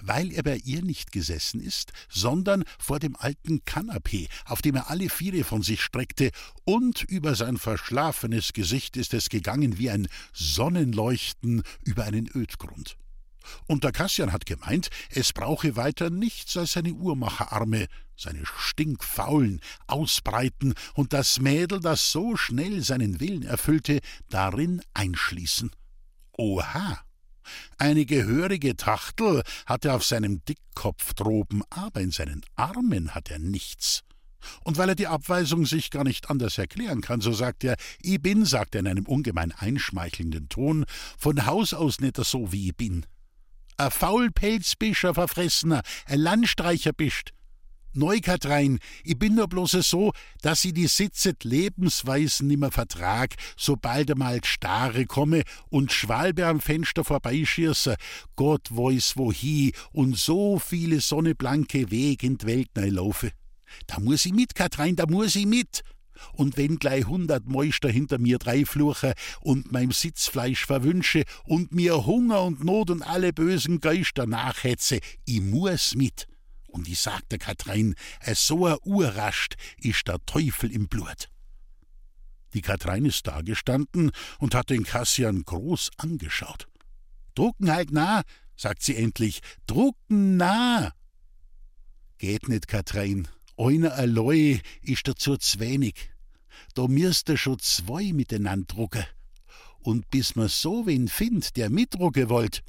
weil 0.00 0.32
er 0.32 0.42
bei 0.42 0.56
ihr 0.56 0.80
nicht 0.80 1.12
gesessen 1.12 1.60
ist, 1.60 1.92
sondern 2.08 2.64
vor 2.78 2.98
dem 2.98 3.14
alten 3.14 3.66
Kanapee, 3.66 4.28
auf 4.46 4.62
dem 4.62 4.76
er 4.76 4.88
alle 4.88 5.10
Viere 5.10 5.44
von 5.44 5.60
sich 5.60 5.82
streckte, 5.82 6.30
und 6.64 7.02
über 7.02 7.34
sein 7.34 7.58
verschlafenes 7.58 8.54
Gesicht 8.54 8.96
ist 8.96 9.12
es 9.12 9.28
gegangen 9.28 9.76
wie 9.76 9.90
ein 9.90 10.08
Sonnenleuchten 10.32 11.62
über 11.84 12.04
einen 12.04 12.26
Ödgrund. 12.34 12.96
Und 13.66 13.84
der 13.84 13.92
Kassian 13.92 14.32
hat 14.32 14.46
gemeint, 14.46 14.88
es 15.10 15.34
brauche 15.34 15.76
weiter 15.76 16.08
nichts 16.08 16.56
als 16.56 16.72
seine 16.72 16.94
Uhrmacherarme, 16.94 17.86
seine 18.16 18.44
stinkfaulen, 18.44 19.60
ausbreiten 19.86 20.74
und 20.94 21.12
das 21.12 21.40
Mädel, 21.40 21.80
das 21.80 22.10
so 22.10 22.36
schnell 22.36 22.82
seinen 22.82 23.20
Willen 23.20 23.42
erfüllte, 23.42 24.00
darin 24.28 24.82
einschließen. 24.94 25.70
Oha! 26.32 27.00
Eine 27.78 28.06
gehörige 28.06 28.76
Tachtel 28.76 29.42
hat 29.66 29.84
er 29.84 29.94
auf 29.94 30.04
seinem 30.04 30.44
Dickkopf 30.44 31.14
droben, 31.14 31.62
aber 31.70 32.00
in 32.00 32.10
seinen 32.10 32.42
Armen 32.56 33.14
hat 33.14 33.30
er 33.30 33.38
nichts. 33.38 34.02
Und 34.64 34.78
weil 34.78 34.90
er 34.90 34.94
die 34.94 35.06
Abweisung 35.06 35.66
sich 35.66 35.90
gar 35.90 36.04
nicht 36.04 36.30
anders 36.30 36.58
erklären 36.58 37.00
kann, 37.00 37.20
so 37.20 37.32
sagt 37.32 37.64
er, 37.64 37.76
ich 38.00 38.20
bin, 38.20 38.44
sagt 38.44 38.74
er 38.74 38.80
in 38.80 38.88
einem 38.88 39.06
ungemein 39.06 39.52
einschmeichelnden 39.52 40.48
Ton, 40.48 40.84
von 41.18 41.46
Haus 41.46 41.74
aus 41.74 42.00
nicht 42.00 42.16
so, 42.16 42.52
wie 42.52 42.68
ich 42.68 42.76
bin. 42.76 43.06
A 43.76 43.90
Faulpelz 43.90 44.74
bist, 44.76 45.04
a 45.04 45.14
Verfressener, 45.14 45.82
ein 46.06 46.20
Landstreicher 46.20 46.92
bist. 46.92 47.32
Neukatrein, 47.96 48.78
ich 49.04 49.18
bin 49.18 49.34
nur 49.34 49.48
bloß 49.48 49.72
so, 49.72 50.12
dass 50.42 50.64
ich 50.64 50.74
die 50.74 50.86
Sitzet 50.86 51.44
Lebensweisen 51.44 52.48
nimmer 52.48 52.70
vertrag, 52.70 53.34
sobald 53.56 54.10
einmal 54.10 54.44
Stare 54.44 55.06
komme 55.06 55.42
und 55.68 55.92
Schwalbe 55.92 56.46
am 56.46 56.60
Fenster 56.60 57.04
vorbeischirse, 57.04 57.96
Gott 58.36 58.68
weiß 58.70 59.16
wohi 59.16 59.72
und 59.92 60.16
so 60.16 60.58
viele 60.58 61.00
sonneblanke 61.00 61.90
Weg 61.90 62.22
in 62.22 62.38
die 62.38 62.46
Welt 62.46 62.70
laufe. 62.74 63.32
Da 63.86 63.98
muss 63.98 64.26
ich 64.26 64.32
mit, 64.32 64.54
Katrein, 64.54 64.96
da 64.96 65.06
muss 65.06 65.36
ich 65.36 65.46
mit. 65.46 65.82
Und 66.32 66.56
wenn 66.56 66.78
gleich 66.78 67.06
hundert 67.06 67.46
Meister 67.46 67.88
hinter 67.88 68.18
mir 68.18 68.38
dreifluche 68.38 69.14
und 69.40 69.72
meinem 69.72 69.92
Sitzfleisch 69.92 70.64
verwünsche 70.64 71.24
und 71.44 71.72
mir 71.72 72.06
Hunger 72.06 72.42
und 72.42 72.64
Not 72.64 72.90
und 72.90 73.02
alle 73.02 73.32
bösen 73.32 73.80
Geister 73.80 74.26
nachhetze, 74.26 75.00
ich 75.24 75.40
muss 75.40 75.94
mit. 75.94 76.26
Und 76.76 76.88
ich 76.88 77.00
sagte 77.00 77.38
Katrein, 77.38 77.94
so 78.34 78.66
a 78.66 78.76
Urrascht 78.84 79.56
ist 79.78 80.08
der 80.08 80.18
Teufel 80.26 80.70
im 80.70 80.88
Blut. 80.88 81.30
Die 82.52 82.60
Katrein 82.60 83.06
ist 83.06 83.26
dagestanden 83.26 84.10
und 84.38 84.54
hat 84.54 84.68
den 84.68 84.84
Kassian 84.84 85.42
groß 85.42 85.90
angeschaut. 85.96 86.68
Drucken 87.34 87.70
halt 87.70 87.92
nah, 87.92 88.24
sagt 88.56 88.82
sie 88.82 88.94
endlich, 88.94 89.40
drucken 89.66 90.36
nah. 90.36 90.92
Geht 92.18 92.46
nicht, 92.50 92.68
Katrein, 92.68 93.26
einer 93.56 93.94
allein 93.94 94.60
ist 94.82 95.08
dazu 95.08 95.34
wenig. 95.56 96.10
Da 96.74 96.88
müsste 96.88 97.38
schon 97.38 97.58
zwei 97.58 98.12
miteinander 98.12 98.66
drucken. 98.66 99.06
Und 99.78 100.10
bis 100.10 100.36
man 100.36 100.48
so 100.48 100.86
wen 100.86 101.08
findet, 101.08 101.56
der 101.56 101.70
mitdrucken 101.70 102.28
wollt, 102.28 102.62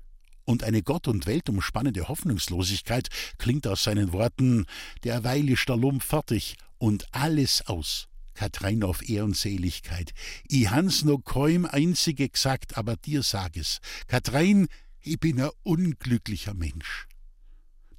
und 0.48 0.64
eine 0.64 0.82
Gott 0.82 1.08
und 1.08 1.28
Welt 1.28 1.50
umspannende 1.50 2.08
Hoffnungslosigkeit 2.08 3.10
klingt 3.38 3.68
aus 3.68 3.84
seinen 3.84 4.14
Worten, 4.14 4.66
derweil 5.04 5.50
ist 5.50 5.68
der 5.68 5.76
Lump 5.76 6.02
fertig 6.02 6.56
und 6.78 7.06
alles 7.12 7.68
aus. 7.68 8.08
Katrein 8.34 8.84
auf 8.84 9.08
Ehrenseligkeit. 9.08 10.14
I 10.50 10.70
hans 10.70 11.04
no 11.04 11.18
keum 11.18 11.66
einzige 11.66 12.30
gesagt, 12.30 12.78
aber 12.78 12.96
dir 12.96 13.24
sag 13.24 13.58
es. 13.58 13.80
Katrein, 14.08 14.68
ich 15.02 15.20
bin 15.20 15.42
ein 15.42 15.50
unglücklicher 15.64 16.54
Mensch. 16.54 17.08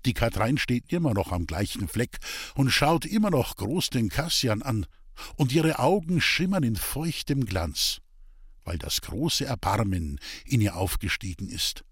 Die 0.07 0.15
Katrein 0.15 0.57
steht 0.57 0.91
immer 0.93 1.13
noch 1.13 1.33
am 1.33 1.47
gleichen 1.47 1.87
Fleck 1.87 2.19
und 2.55 2.71
schaut 2.71 3.05
immer 3.05 3.31
noch 3.31 3.57
groß 3.57 3.91
den 3.91 4.09
Kassian 4.09 4.63
an, 4.63 4.87
und 5.37 5.53
ihre 5.53 5.81
Augen 5.81 6.21
schimmern 6.21 6.63
in 6.63 6.77
feuchtem 6.77 7.45
Glanz, 7.45 8.01
weil 8.65 8.79
das 8.79 9.01
große 9.01 9.45
Erbarmen 9.45 10.21
in 10.45 10.61
ihr 10.61 10.77
aufgestiegen 10.77 11.49
ist. 11.49 11.85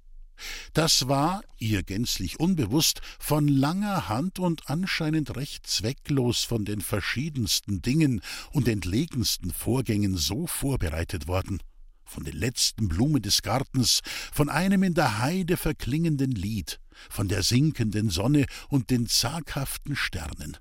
Das 0.72 1.08
war, 1.08 1.42
ihr 1.58 1.82
gänzlich 1.82 2.40
unbewusst, 2.40 3.00
von 3.18 3.48
langer 3.48 4.08
Hand 4.08 4.38
und 4.38 4.68
anscheinend 4.68 5.36
recht 5.36 5.66
zwecklos 5.66 6.44
von 6.44 6.64
den 6.64 6.80
verschiedensten 6.80 7.82
Dingen 7.82 8.20
und 8.52 8.68
entlegensten 8.68 9.52
Vorgängen 9.52 10.16
so 10.16 10.46
vorbereitet 10.46 11.28
worden. 11.28 11.62
Von 12.04 12.24
den 12.24 12.36
letzten 12.36 12.88
Blumen 12.88 13.22
des 13.22 13.42
Gartens, 13.42 14.00
von 14.32 14.48
einem 14.48 14.82
in 14.82 14.94
der 14.94 15.18
Heide 15.18 15.56
verklingenden 15.56 16.30
Lied, 16.30 16.80
von 17.10 17.28
der 17.28 17.42
sinkenden 17.42 18.10
Sonne 18.10 18.46
und 18.68 18.90
den 18.90 19.08
zaghaften 19.08 19.96
Sternen, 19.96 20.56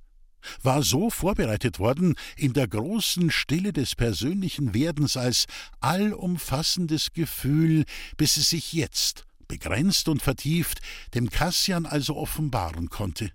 war 0.62 0.84
so 0.84 1.10
vorbereitet 1.10 1.80
worden 1.80 2.16
in 2.36 2.54
der 2.54 2.68
großen 2.68 3.32
Stille 3.32 3.74
des 3.74 3.96
persönlichen 3.96 4.74
Werdens 4.74 5.18
als 5.18 5.46
allumfassendes 5.80 7.14
Gefühl, 7.14 7.86
bis 8.18 8.38
es 8.38 8.50
sich 8.50 8.74
jetzt, 8.74 9.26
begrenzt 9.48 10.08
und 10.10 10.22
vertieft, 10.22 10.82
dem 11.14 11.30
Kassian 11.30 11.86
also 11.86 12.16
offenbaren 12.16 12.90
konnte. 12.90 13.32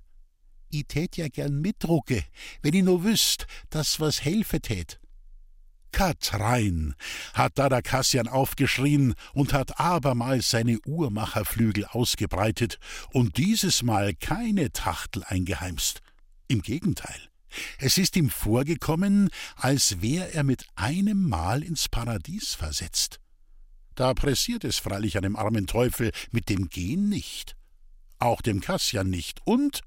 I 0.73 0.85
tät 0.85 1.17
ja 1.17 1.29
gern 1.29 1.61
mitdrucke, 1.61 2.23
wenn 2.63 2.75
i 2.75 2.83
nur 2.83 3.03
wüsst, 3.05 3.47
dass 3.71 3.99
was 3.99 4.25
helfe 4.25 4.61
tät. 4.61 5.01
Katrein, 5.93 6.95
hat 7.35 7.59
da 7.59 7.69
der 7.69 7.83
Kassian 7.83 8.29
aufgeschrien 8.29 9.15
und 9.33 9.53
hat 9.53 9.81
abermals 9.81 10.51
seine 10.51 10.79
Uhrmacherflügel 10.87 11.85
ausgebreitet 11.87 12.79
und 13.13 13.37
dieses 13.37 13.83
Mal 13.83 14.15
keine 14.15 14.73
Tachtel 14.73 15.25
eingeheimst. 15.25 16.01
Im 16.47 16.63
Gegenteil, 16.63 17.21
es 17.79 17.99
ist 17.99 18.17
ihm 18.17 18.31
vorgekommen, 18.31 19.31
als 19.57 20.01
wär 20.01 20.35
er 20.35 20.45
mit 20.45 20.65
einem 20.77 21.29
Mal 21.29 21.63
ins 21.63 21.89
Paradies 21.89 22.55
versetzt. 22.55 23.21
Da 23.95 24.15
pressiert 24.15 24.65
es 24.65 24.79
freilich 24.79 25.17
einem 25.17 25.37
armen 25.37 25.67
Teufel 25.67 26.13
mit 26.31 26.49
dem 26.49 26.69
Gehen 26.69 27.09
nicht, 27.09 27.57
auch 28.19 28.41
dem 28.41 28.61
Kassian 28.61 29.11
nicht 29.11 29.41
und 29.45 29.83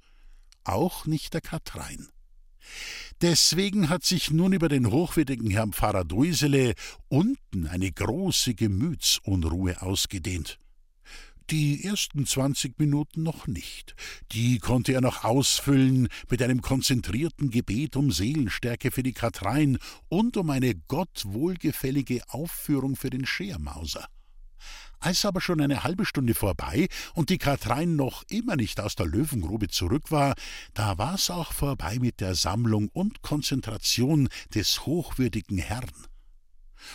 auch 0.64 1.06
nicht 1.06 1.34
der 1.34 1.42
Katrein. 1.42 2.10
Deswegen 3.22 3.90
hat 3.90 4.04
sich 4.04 4.32
nun 4.32 4.54
über 4.54 4.70
den 4.70 4.92
hochwürdigen 4.92 5.50
Herrn 5.50 5.74
Pfarrer 5.74 6.06
Duisele 6.06 6.74
unten 7.10 7.68
eine 7.68 7.92
große 7.92 8.54
Gemütsunruhe 8.54 9.82
ausgedehnt. 9.82 10.60
Die 11.54 11.84
ersten 11.84 12.26
zwanzig 12.26 12.80
Minuten 12.80 13.22
noch 13.22 13.46
nicht. 13.46 13.96
Die 14.32 14.58
konnte 14.58 14.92
er 14.92 15.02
noch 15.02 15.24
ausfüllen 15.24 16.08
mit 16.28 16.42
einem 16.42 16.64
konzentrierten 16.64 17.52
Gebet 17.52 17.96
um 17.96 18.12
Seelenstärke 18.12 18.90
für 18.90 19.04
die 19.04 19.14
Katrein 19.14 19.78
und 20.10 20.36
um 20.36 20.50
eine 20.50 20.74
Gott 20.74 21.22
wohlgefällige 21.28 22.24
Aufführung 22.28 22.96
für 22.96 23.12
den 23.12 23.28
Schermauser. 23.28 24.08
Als 25.00 25.26
aber 25.26 25.42
schon 25.42 25.62
eine 25.62 25.84
halbe 25.84 26.08
Stunde 26.08 26.34
vorbei 26.34 26.88
und 27.14 27.30
die 27.30 27.38
Katrein 27.38 27.96
noch 27.96 28.24
immer 28.32 28.56
nicht 28.56 28.80
aus 28.80 28.96
der 28.96 29.06
Löwengrube 29.06 29.68
zurück 29.68 30.10
war, 30.10 30.34
da 30.74 30.98
war's 30.98 31.30
auch 31.30 31.54
vorbei 31.54 32.00
mit 32.00 32.20
der 32.20 32.34
Sammlung 32.34 32.90
und 32.94 33.22
Konzentration 33.22 34.28
des 34.56 34.88
hochwürdigen 34.88 35.60
Herrn. 35.60 35.92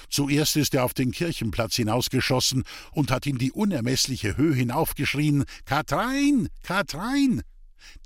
Zuerst 0.08 0.56
ist 0.56 0.74
er 0.74 0.84
auf 0.84 0.94
den 0.94 1.12
Kirchenplatz 1.12 1.76
hinausgeschossen 1.76 2.64
und 2.92 3.10
hat 3.10 3.26
in 3.26 3.38
die 3.38 3.52
unermeßliche 3.52 4.36
Höhe 4.36 4.54
hinaufgeschrien 4.54 5.44
Katrein, 5.64 6.48
Katrein. 6.62 7.42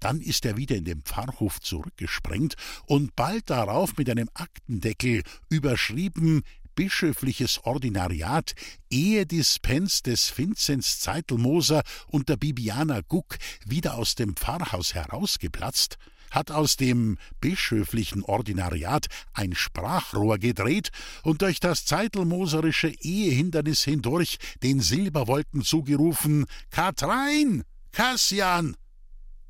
Dann 0.01 0.21
ist 0.21 0.45
er 0.45 0.57
wieder 0.57 0.77
in 0.77 0.85
den 0.85 1.03
Pfarrhof 1.03 1.61
zurückgesprengt 1.61 2.57
und 2.87 3.17
bald 3.17 3.51
darauf 3.51 3.97
mit 3.97 4.11
einem 4.11 4.29
Aktendeckel 4.35 5.23
überschrieben 5.49 6.43
bischöfliches 6.75 7.65
Ordinariat, 7.65 8.55
Ehedispens 8.91 10.03
des 10.03 10.37
Vinzenz 10.37 11.01
Zeitelmoser 11.01 11.83
und 12.07 12.29
der 12.29 12.37
Bibiana 12.37 13.01
Guck 13.07 13.37
wieder 13.67 13.95
aus 13.95 14.15
dem 14.15 14.37
Pfarrhaus 14.37 14.95
herausgeplatzt, 14.95 15.99
hat 16.33 16.51
aus 16.51 16.77
dem 16.77 17.19
bischöflichen 17.41 18.25
Ordinariat 18.25 19.07
ein 19.33 19.55
Sprachrohr 19.55 20.39
gedreht 20.39 20.91
und 21.23 21.43
durch 21.43 21.61
das 21.61 21.85
zeitelmoserische 21.85 22.89
Ehehindernis 22.89 23.85
hindurch 23.85 24.39
den 24.63 24.81
Silberwolken 24.81 25.63
zugerufen: 25.63 26.47
Katrein! 26.71 27.63
Kassian! 27.93 28.77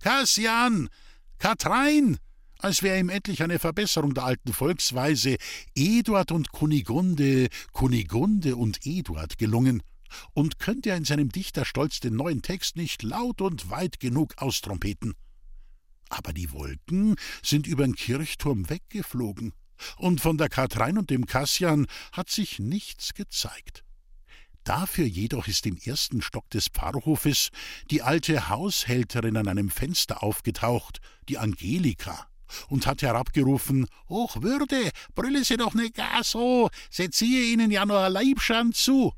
Kassian! 0.00 0.90
Katrein! 1.38 2.18
als 2.58 2.82
wäre 2.82 2.98
ihm 2.98 3.08
endlich 3.08 3.42
eine 3.42 3.58
Verbesserung 3.58 4.14
der 4.14 4.24
alten 4.24 4.52
Volksweise 4.52 5.36
Eduard 5.74 6.30
und 6.30 6.52
Kunigunde, 6.52 7.48
Kunigunde 7.72 8.56
und 8.56 8.86
Eduard 8.86 9.36
gelungen, 9.36 9.82
und 10.34 10.58
könnte 10.58 10.90
er 10.90 10.96
in 10.96 11.04
seinem 11.04 11.30
Dichterstolz 11.30 12.00
den 12.00 12.14
neuen 12.14 12.42
Text 12.42 12.76
nicht 12.76 13.02
laut 13.02 13.40
und 13.40 13.70
weit 13.70 13.98
genug 13.98 14.34
austrompeten. 14.36 15.14
Aber 16.12 16.34
die 16.34 16.52
Wolken 16.52 17.16
sind 17.42 17.66
übern 17.66 17.94
Kirchturm 17.94 18.68
weggeflogen, 18.68 19.54
und 19.96 20.20
von 20.20 20.36
der 20.36 20.50
Katrein 20.50 20.98
und 20.98 21.08
dem 21.08 21.24
Kassian 21.24 21.86
hat 22.12 22.28
sich 22.28 22.58
nichts 22.58 23.14
gezeigt. 23.14 23.82
Dafür 24.62 25.06
jedoch 25.06 25.48
ist 25.48 25.66
im 25.66 25.78
ersten 25.78 26.20
Stock 26.20 26.50
des 26.50 26.68
Pfarrhofes 26.68 27.48
die 27.90 28.02
alte 28.02 28.50
Haushälterin 28.50 29.38
an 29.38 29.48
einem 29.48 29.70
Fenster 29.70 30.22
aufgetaucht, 30.22 31.00
die 31.30 31.38
Angelika, 31.38 32.26
und 32.68 32.86
hat 32.86 33.00
herabgerufen: 33.00 33.86
Hochwürde, 34.10 34.90
brülle 35.14 35.44
Sie 35.46 35.56
doch 35.56 35.72
nicht 35.72 35.94
gar 35.94 36.22
so, 36.22 36.68
sie 36.90 37.08
ziehe 37.08 37.50
Ihnen 37.50 37.70
ja 37.70 37.86
nur 37.86 38.00
ein 38.00 38.12
Leibschand 38.12 38.76
zu. 38.76 39.14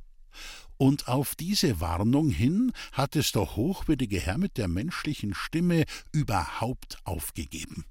Und 0.77 1.09
auf 1.09 1.35
diese 1.35 1.81
Warnung 1.81 2.31
hin 2.31 2.73
hat 2.93 3.17
es 3.17 3.33
der 3.33 3.57
hochwürdige 3.57 4.21
Herr 4.21 4.39
mit 4.39 4.59
der 4.59 4.69
menschlichen 4.69 5.35
Stimme 5.35 5.85
überhaupt 6.13 6.99
aufgegeben. 7.05 7.85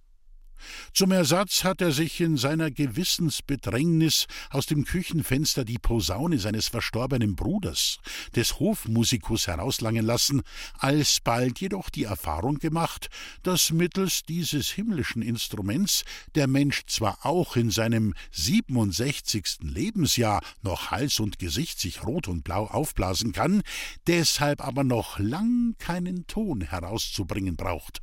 Zum 0.94 1.12
Ersatz 1.12 1.64
hat 1.64 1.82
er 1.82 1.92
sich 1.92 2.22
in 2.22 2.38
seiner 2.38 2.72
Gewissensbedrängnis 2.72 4.28
aus 4.50 4.66
dem 4.66 4.86
Küchenfenster 4.86 5.66
die 5.66 5.80
Posaune 5.80 6.40
seines 6.40 6.68
verstorbenen 6.68 7.36
Bruders, 7.36 7.98
des 8.36 8.60
Hofmusikus, 8.60 9.48
herauslangen 9.48 10.06
lassen, 10.06 10.42
alsbald 10.78 11.60
jedoch 11.60 11.90
die 11.90 12.04
Erfahrung 12.04 12.60
gemacht, 12.60 13.10
dass 13.44 13.72
mittels 13.72 14.24
dieses 14.24 14.70
himmlischen 14.70 15.22
Instruments 15.22 16.04
der 16.36 16.48
Mensch 16.48 16.86
zwar 16.88 17.26
auch 17.26 17.56
in 17.56 17.72
seinem 17.72 18.14
siebenundsechzigsten 18.32 19.70
Lebensjahr 19.70 20.42
noch 20.62 20.92
Hals 20.92 21.20
und 21.20 21.40
Gesicht 21.40 21.80
sich 21.80 22.04
rot 22.04 22.28
und 22.28 22.44
blau 22.44 22.68
aufblasen 22.68 23.32
kann, 23.32 23.62
deshalb 24.08 24.66
aber 24.66 24.84
noch 24.84 25.20
lang 25.20 25.76
keinen 25.80 26.28
Ton 26.28 26.62
herauszubringen 26.62 27.56
braucht. 27.56 28.02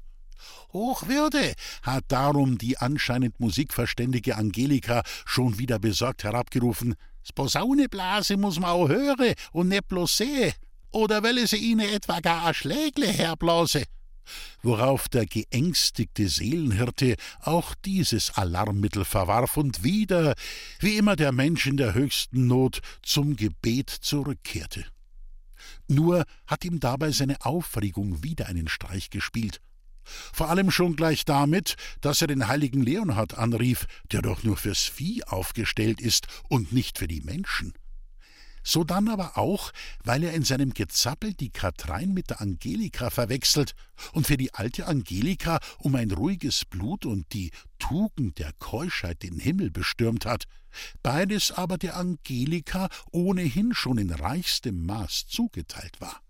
Hochwürde, 0.72 1.54
hat 1.82 2.04
darum 2.08 2.58
die 2.58 2.78
anscheinend 2.78 3.38
musikverständige 3.40 4.36
Angelika 4.36 5.02
schon 5.24 5.58
wieder 5.58 5.78
besorgt 5.78 6.24
herabgerufen. 6.24 6.94
S 7.22 7.32
Posauneblase 7.32 8.36
muss 8.36 8.58
man 8.58 8.70
auch 8.70 8.88
höre 8.88 9.34
und 9.52 9.68
nicht 9.68 9.88
bloß 9.88 10.16
sehe. 10.16 10.54
Oder 10.92 11.22
will 11.22 11.46
sie 11.46 11.56
ihnen 11.56 11.88
etwa 11.88 12.20
gar 12.20 12.46
a 12.46 12.54
Schlägle 12.54 13.08
herblase? 13.08 13.84
Worauf 14.62 15.08
der 15.08 15.26
geängstigte 15.26 16.28
Seelenhirte 16.28 17.16
auch 17.40 17.74
dieses 17.74 18.36
Alarmmittel 18.36 19.04
verwarf 19.04 19.56
und 19.56 19.82
wieder, 19.82 20.34
wie 20.78 20.96
immer 20.96 21.16
der 21.16 21.32
Mensch 21.32 21.66
in 21.66 21.76
der 21.76 21.94
höchsten 21.94 22.46
Not, 22.46 22.80
zum 23.02 23.36
Gebet 23.36 23.90
zurückkehrte. 23.90 24.84
Nur 25.88 26.24
hat 26.46 26.64
ihm 26.64 26.80
dabei 26.80 27.10
seine 27.10 27.44
Aufregung 27.44 28.22
wieder 28.22 28.46
einen 28.46 28.68
Streich 28.68 29.10
gespielt. 29.10 29.60
Vor 30.32 30.48
allem 30.48 30.70
schon 30.70 30.96
gleich 30.96 31.24
damit, 31.24 31.76
dass 32.00 32.20
er 32.20 32.28
den 32.28 32.48
heiligen 32.48 32.82
Leonhard 32.82 33.38
anrief, 33.38 33.86
der 34.12 34.22
doch 34.22 34.42
nur 34.42 34.56
fürs 34.56 34.84
Vieh 34.84 35.24
aufgestellt 35.24 36.00
ist 36.00 36.26
und 36.48 36.72
nicht 36.72 36.98
für 36.98 37.08
die 37.08 37.20
Menschen. 37.20 37.74
Sodann 38.62 39.08
aber 39.08 39.38
auch, 39.38 39.72
weil 40.04 40.22
er 40.22 40.34
in 40.34 40.44
seinem 40.44 40.74
Gezappel 40.74 41.32
die 41.32 41.50
Katrein 41.50 42.12
mit 42.12 42.30
der 42.30 42.40
Angelika 42.40 43.10
verwechselt 43.10 43.74
und 44.12 44.26
für 44.26 44.36
die 44.36 44.52
alte 44.54 44.86
Angelika 44.86 45.60
um 45.78 45.94
ein 45.94 46.10
ruhiges 46.10 46.64
Blut 46.66 47.06
und 47.06 47.32
die 47.32 47.52
Tugend 47.78 48.38
der 48.38 48.52
Keuschheit 48.58 49.22
den 49.22 49.38
Himmel 49.38 49.70
bestürmt 49.70 50.26
hat, 50.26 50.44
beides 51.02 51.52
aber 51.52 51.78
der 51.78 51.96
Angelika 51.96 52.88
ohnehin 53.10 53.72
schon 53.74 53.98
in 53.98 54.10
reichstem 54.10 54.84
Maß 54.84 55.26
zugeteilt 55.26 56.00
war. 56.00 56.20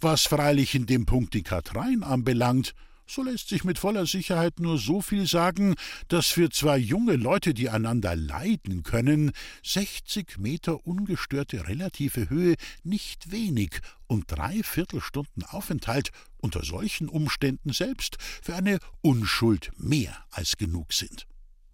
Was 0.00 0.22
freilich 0.22 0.74
in 0.74 0.86
dem 0.86 1.06
Punkt 1.06 1.34
die 1.34 1.42
Katrein 1.42 2.02
anbelangt, 2.02 2.74
so 3.10 3.22
lässt 3.22 3.48
sich 3.48 3.64
mit 3.64 3.78
voller 3.78 4.06
Sicherheit 4.06 4.60
nur 4.60 4.78
so 4.78 5.00
viel 5.00 5.26
sagen, 5.26 5.74
dass 6.08 6.26
für 6.26 6.50
zwei 6.50 6.76
junge 6.76 7.16
Leute, 7.16 7.54
die 7.54 7.70
einander 7.70 8.14
leiden 8.14 8.82
können, 8.82 9.32
sechzig 9.64 10.38
Meter 10.38 10.86
ungestörte 10.86 11.66
relative 11.68 12.28
Höhe 12.28 12.56
nicht 12.84 13.32
wenig 13.32 13.80
und 14.06 14.24
drei 14.28 14.62
Viertelstunden 14.62 15.42
Aufenthalt 15.44 16.10
unter 16.36 16.64
solchen 16.64 17.08
Umständen 17.08 17.72
selbst 17.72 18.18
für 18.42 18.54
eine 18.54 18.78
Unschuld 19.00 19.70
mehr 19.78 20.14
als 20.30 20.58
genug 20.58 20.92
sind. 20.92 21.26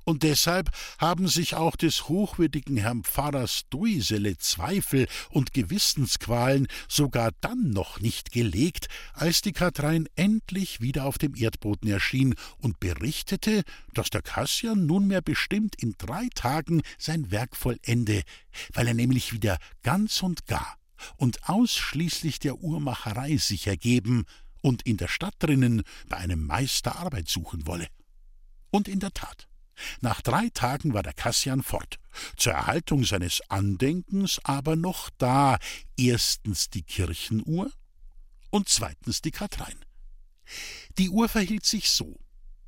Und 0.05 0.23
deshalb 0.23 0.71
haben 0.99 1.29
sich 1.29 1.55
auch 1.55 1.77
des 1.77 2.09
hochwürdigen 2.09 2.77
Herrn 2.77 3.05
Pfarrers 3.05 3.62
Duisele 3.71 4.37
Zweifel 4.37 5.07
und 5.31 5.53
Gewissensqualen 5.55 6.67
sogar 6.88 7.31
dann 7.40 7.71
noch 7.71 8.01
nicht 8.01 8.31
gelegt, 8.31 8.88
als 9.14 9.40
die 9.40 9.53
Katrein 9.53 10.07
endlich 10.14 10.81
wieder 10.81 11.07
auf 11.07 11.19
dem 11.19 11.35
Erdboden 11.35 11.90
erschien 11.90 12.35
und 12.59 12.81
berichtete, 12.81 13.62
dass 13.95 14.11
der 14.11 14.23
Kassian 14.23 14.87
nunmehr 14.87 15.23
bestimmt 15.23 15.75
in 15.77 15.95
drei 15.97 16.29
Tagen 16.35 16.83
sein 16.99 17.31
Werk 17.31 17.57
vollende, 17.57 18.23
weil 18.75 18.88
er 18.88 18.95
nämlich 18.95 19.33
wieder 19.33 19.59
ganz 19.83 20.23
und 20.23 20.47
gar 20.47 20.77
und 21.17 21.49
ausschließlich 21.49 22.38
der 22.38 22.57
Uhrmacherei 22.57 23.37
sich 23.37 23.67
ergeben 23.67 24.25
und 24.61 24.83
in 24.83 24.97
der 24.97 25.09
Stadt 25.09 25.35
drinnen 25.38 25.83
bei 26.09 26.17
einem 26.17 26.47
Meister 26.47 26.97
Arbeit 26.97 27.29
suchen 27.29 27.67
wolle. 27.67 27.88
Und 28.71 28.88
in 28.88 28.99
der 28.99 29.12
Tat, 29.12 29.49
nach 30.01 30.21
drei 30.21 30.49
Tagen 30.51 30.95
war 30.95 31.03
der 31.03 31.13
Kassian 31.13 31.63
fort, 31.63 31.99
zur 32.37 32.53
Erhaltung 32.53 33.05
seines 33.05 33.41
Andenkens 33.49 34.41
aber 34.45 34.77
noch 34.77 35.11
da 35.19 35.59
erstens 35.97 36.71
die 36.71 36.83
Kirchenuhr 36.83 37.71
und 38.51 38.69
zweitens 38.69 39.21
die 39.21 39.33
Katrein. 39.33 39.85
Die 40.99 41.11
Uhr 41.11 41.29
verhielt 41.29 41.67
sich 41.67 41.91
so. 41.91 42.19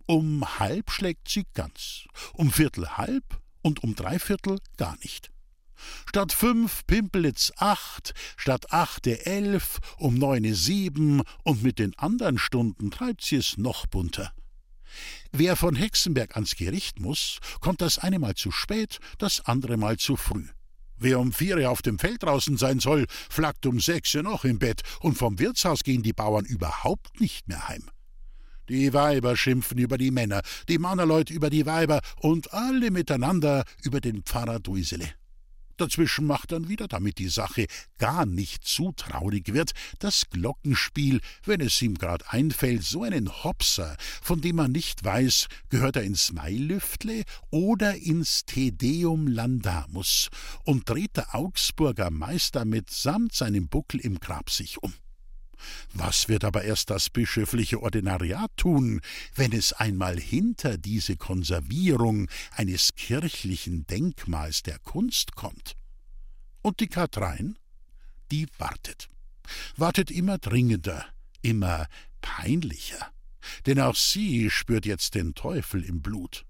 Um 0.06 0.58
halb 0.58 0.90
schlägt 0.90 1.28
sie 1.28 1.44
ganz, 1.52 2.04
um 2.32 2.52
Viertel 2.52 2.96
halb 2.96 3.40
und 3.62 3.82
um 3.82 3.94
Dreiviertel 3.96 4.58
gar 4.76 4.96
nicht. 4.98 5.30
Statt 6.08 6.32
fünf 6.32 6.86
Pimpelitz 6.86 7.52
acht, 7.56 8.14
statt 8.36 8.72
achte 8.72 9.26
elf, 9.26 9.78
um 9.98 10.14
neune 10.14 10.54
sieben 10.54 11.22
und 11.42 11.62
mit 11.62 11.78
den 11.78 11.98
anderen 11.98 12.38
Stunden 12.38 12.90
treibt 12.90 13.22
sie 13.22 13.36
es 13.36 13.58
noch 13.58 13.86
bunter. 13.86 14.32
Wer 15.38 15.54
von 15.54 15.76
Hexenberg 15.76 16.34
ans 16.34 16.56
Gericht 16.56 16.98
muss, 16.98 17.40
kommt 17.60 17.82
das 17.82 17.98
eine 17.98 18.18
Mal 18.18 18.36
zu 18.36 18.50
spät, 18.50 19.00
das 19.18 19.44
andere 19.44 19.76
Mal 19.76 19.98
zu 19.98 20.16
früh. 20.16 20.46
Wer 20.96 21.20
um 21.20 21.30
vier 21.30 21.70
auf 21.70 21.82
dem 21.82 21.98
Feld 21.98 22.22
draußen 22.22 22.56
sein 22.56 22.80
soll, 22.80 23.04
flackt 23.28 23.66
um 23.66 23.78
sechs 23.78 24.14
noch 24.14 24.46
im 24.46 24.58
Bett, 24.58 24.80
und 25.00 25.18
vom 25.18 25.38
Wirtshaus 25.38 25.84
gehen 25.84 26.02
die 26.02 26.14
Bauern 26.14 26.46
überhaupt 26.46 27.20
nicht 27.20 27.48
mehr 27.48 27.68
heim. 27.68 27.82
Die 28.70 28.94
Weiber 28.94 29.36
schimpfen 29.36 29.76
über 29.76 29.98
die 29.98 30.10
Männer, 30.10 30.40
die 30.70 30.78
Mannerleut 30.78 31.28
über 31.28 31.50
die 31.50 31.66
Weiber 31.66 32.00
und 32.22 32.54
alle 32.54 32.90
miteinander 32.90 33.64
über 33.82 34.00
den 34.00 34.22
Pfarrer 34.22 34.58
Duisele. 34.58 35.12
Dazwischen 35.76 36.26
macht 36.26 36.52
dann 36.52 36.68
wieder, 36.68 36.88
damit 36.88 37.18
die 37.18 37.28
Sache 37.28 37.66
gar 37.98 38.26
nicht 38.26 38.64
zu 38.64 38.92
traurig 38.92 39.52
wird, 39.52 39.72
das 39.98 40.28
Glockenspiel, 40.30 41.20
wenn 41.44 41.60
es 41.60 41.80
ihm 41.82 41.96
grad 41.96 42.32
einfällt, 42.32 42.82
so 42.82 43.02
einen 43.02 43.44
Hopser, 43.44 43.96
von 44.22 44.40
dem 44.40 44.56
man 44.56 44.72
nicht 44.72 45.04
weiß, 45.04 45.48
gehört 45.68 45.96
er 45.96 46.02
ins 46.02 46.32
Mailüftle 46.32 47.24
oder 47.50 47.96
ins 47.96 48.44
Tedeum 48.44 49.26
Landamus, 49.26 50.28
und 50.64 50.88
dreht 50.88 51.16
der 51.16 51.34
Augsburger 51.34 52.10
Meister 52.10 52.64
mitsamt 52.64 53.34
seinem 53.34 53.68
Buckel 53.68 54.00
im 54.00 54.18
Grab 54.18 54.50
sich 54.50 54.82
um. 54.82 54.92
Was 55.94 56.28
wird 56.28 56.44
aber 56.44 56.64
erst 56.64 56.90
das 56.90 57.10
bischöfliche 57.10 57.82
Ordinariat 57.82 58.50
tun, 58.56 59.00
wenn 59.34 59.52
es 59.52 59.72
einmal 59.72 60.18
hinter 60.18 60.78
diese 60.78 61.16
Konservierung 61.16 62.28
eines 62.52 62.94
kirchlichen 62.94 63.86
Denkmals 63.86 64.62
der 64.62 64.78
Kunst 64.78 65.34
kommt? 65.34 65.76
Und 66.62 66.80
die 66.80 66.88
Katrein? 66.88 67.58
Die 68.30 68.46
wartet. 68.58 69.08
Wartet 69.76 70.10
immer 70.10 70.38
dringender, 70.38 71.06
immer 71.42 71.86
peinlicher. 72.20 73.12
Denn 73.66 73.80
auch 73.80 73.94
sie 73.94 74.50
spürt 74.50 74.86
jetzt 74.86 75.14
den 75.14 75.34
Teufel 75.34 75.84
im 75.84 76.02
Blut. 76.02 76.44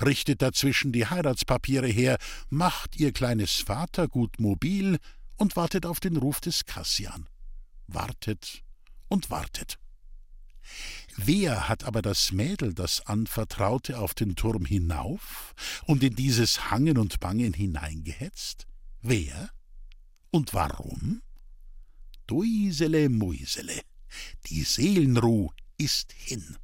Richtet 0.00 0.40
dazwischen 0.40 0.92
die 0.92 1.06
Heiratspapiere 1.06 1.88
her, 1.88 2.16
macht 2.48 2.96
ihr 2.96 3.12
kleines 3.12 3.56
Vatergut 3.56 4.38
mobil 4.38 4.98
und 5.36 5.56
wartet 5.56 5.84
auf 5.84 6.00
den 6.00 6.16
Ruf 6.16 6.40
des 6.40 6.64
Kassian 6.64 7.28
wartet 7.86 8.62
und 9.08 9.30
wartet. 9.30 9.78
Wer 11.16 11.68
hat 11.68 11.84
aber 11.84 12.02
das 12.02 12.32
Mädel, 12.32 12.74
das 12.74 13.06
Anvertraute, 13.06 13.98
auf 13.98 14.14
den 14.14 14.34
Turm 14.34 14.64
hinauf 14.64 15.54
und 15.86 16.02
in 16.02 16.16
dieses 16.16 16.70
Hangen 16.70 16.98
und 16.98 17.20
Bangen 17.20 17.52
hineingehetzt? 17.52 18.66
Wer? 19.00 19.50
Und 20.30 20.54
warum? 20.54 21.22
Duisele 22.26 23.08
Muisele, 23.10 23.82
die 24.46 24.62
Seelenruh 24.62 25.52
ist 25.76 26.12
hin. 26.12 26.56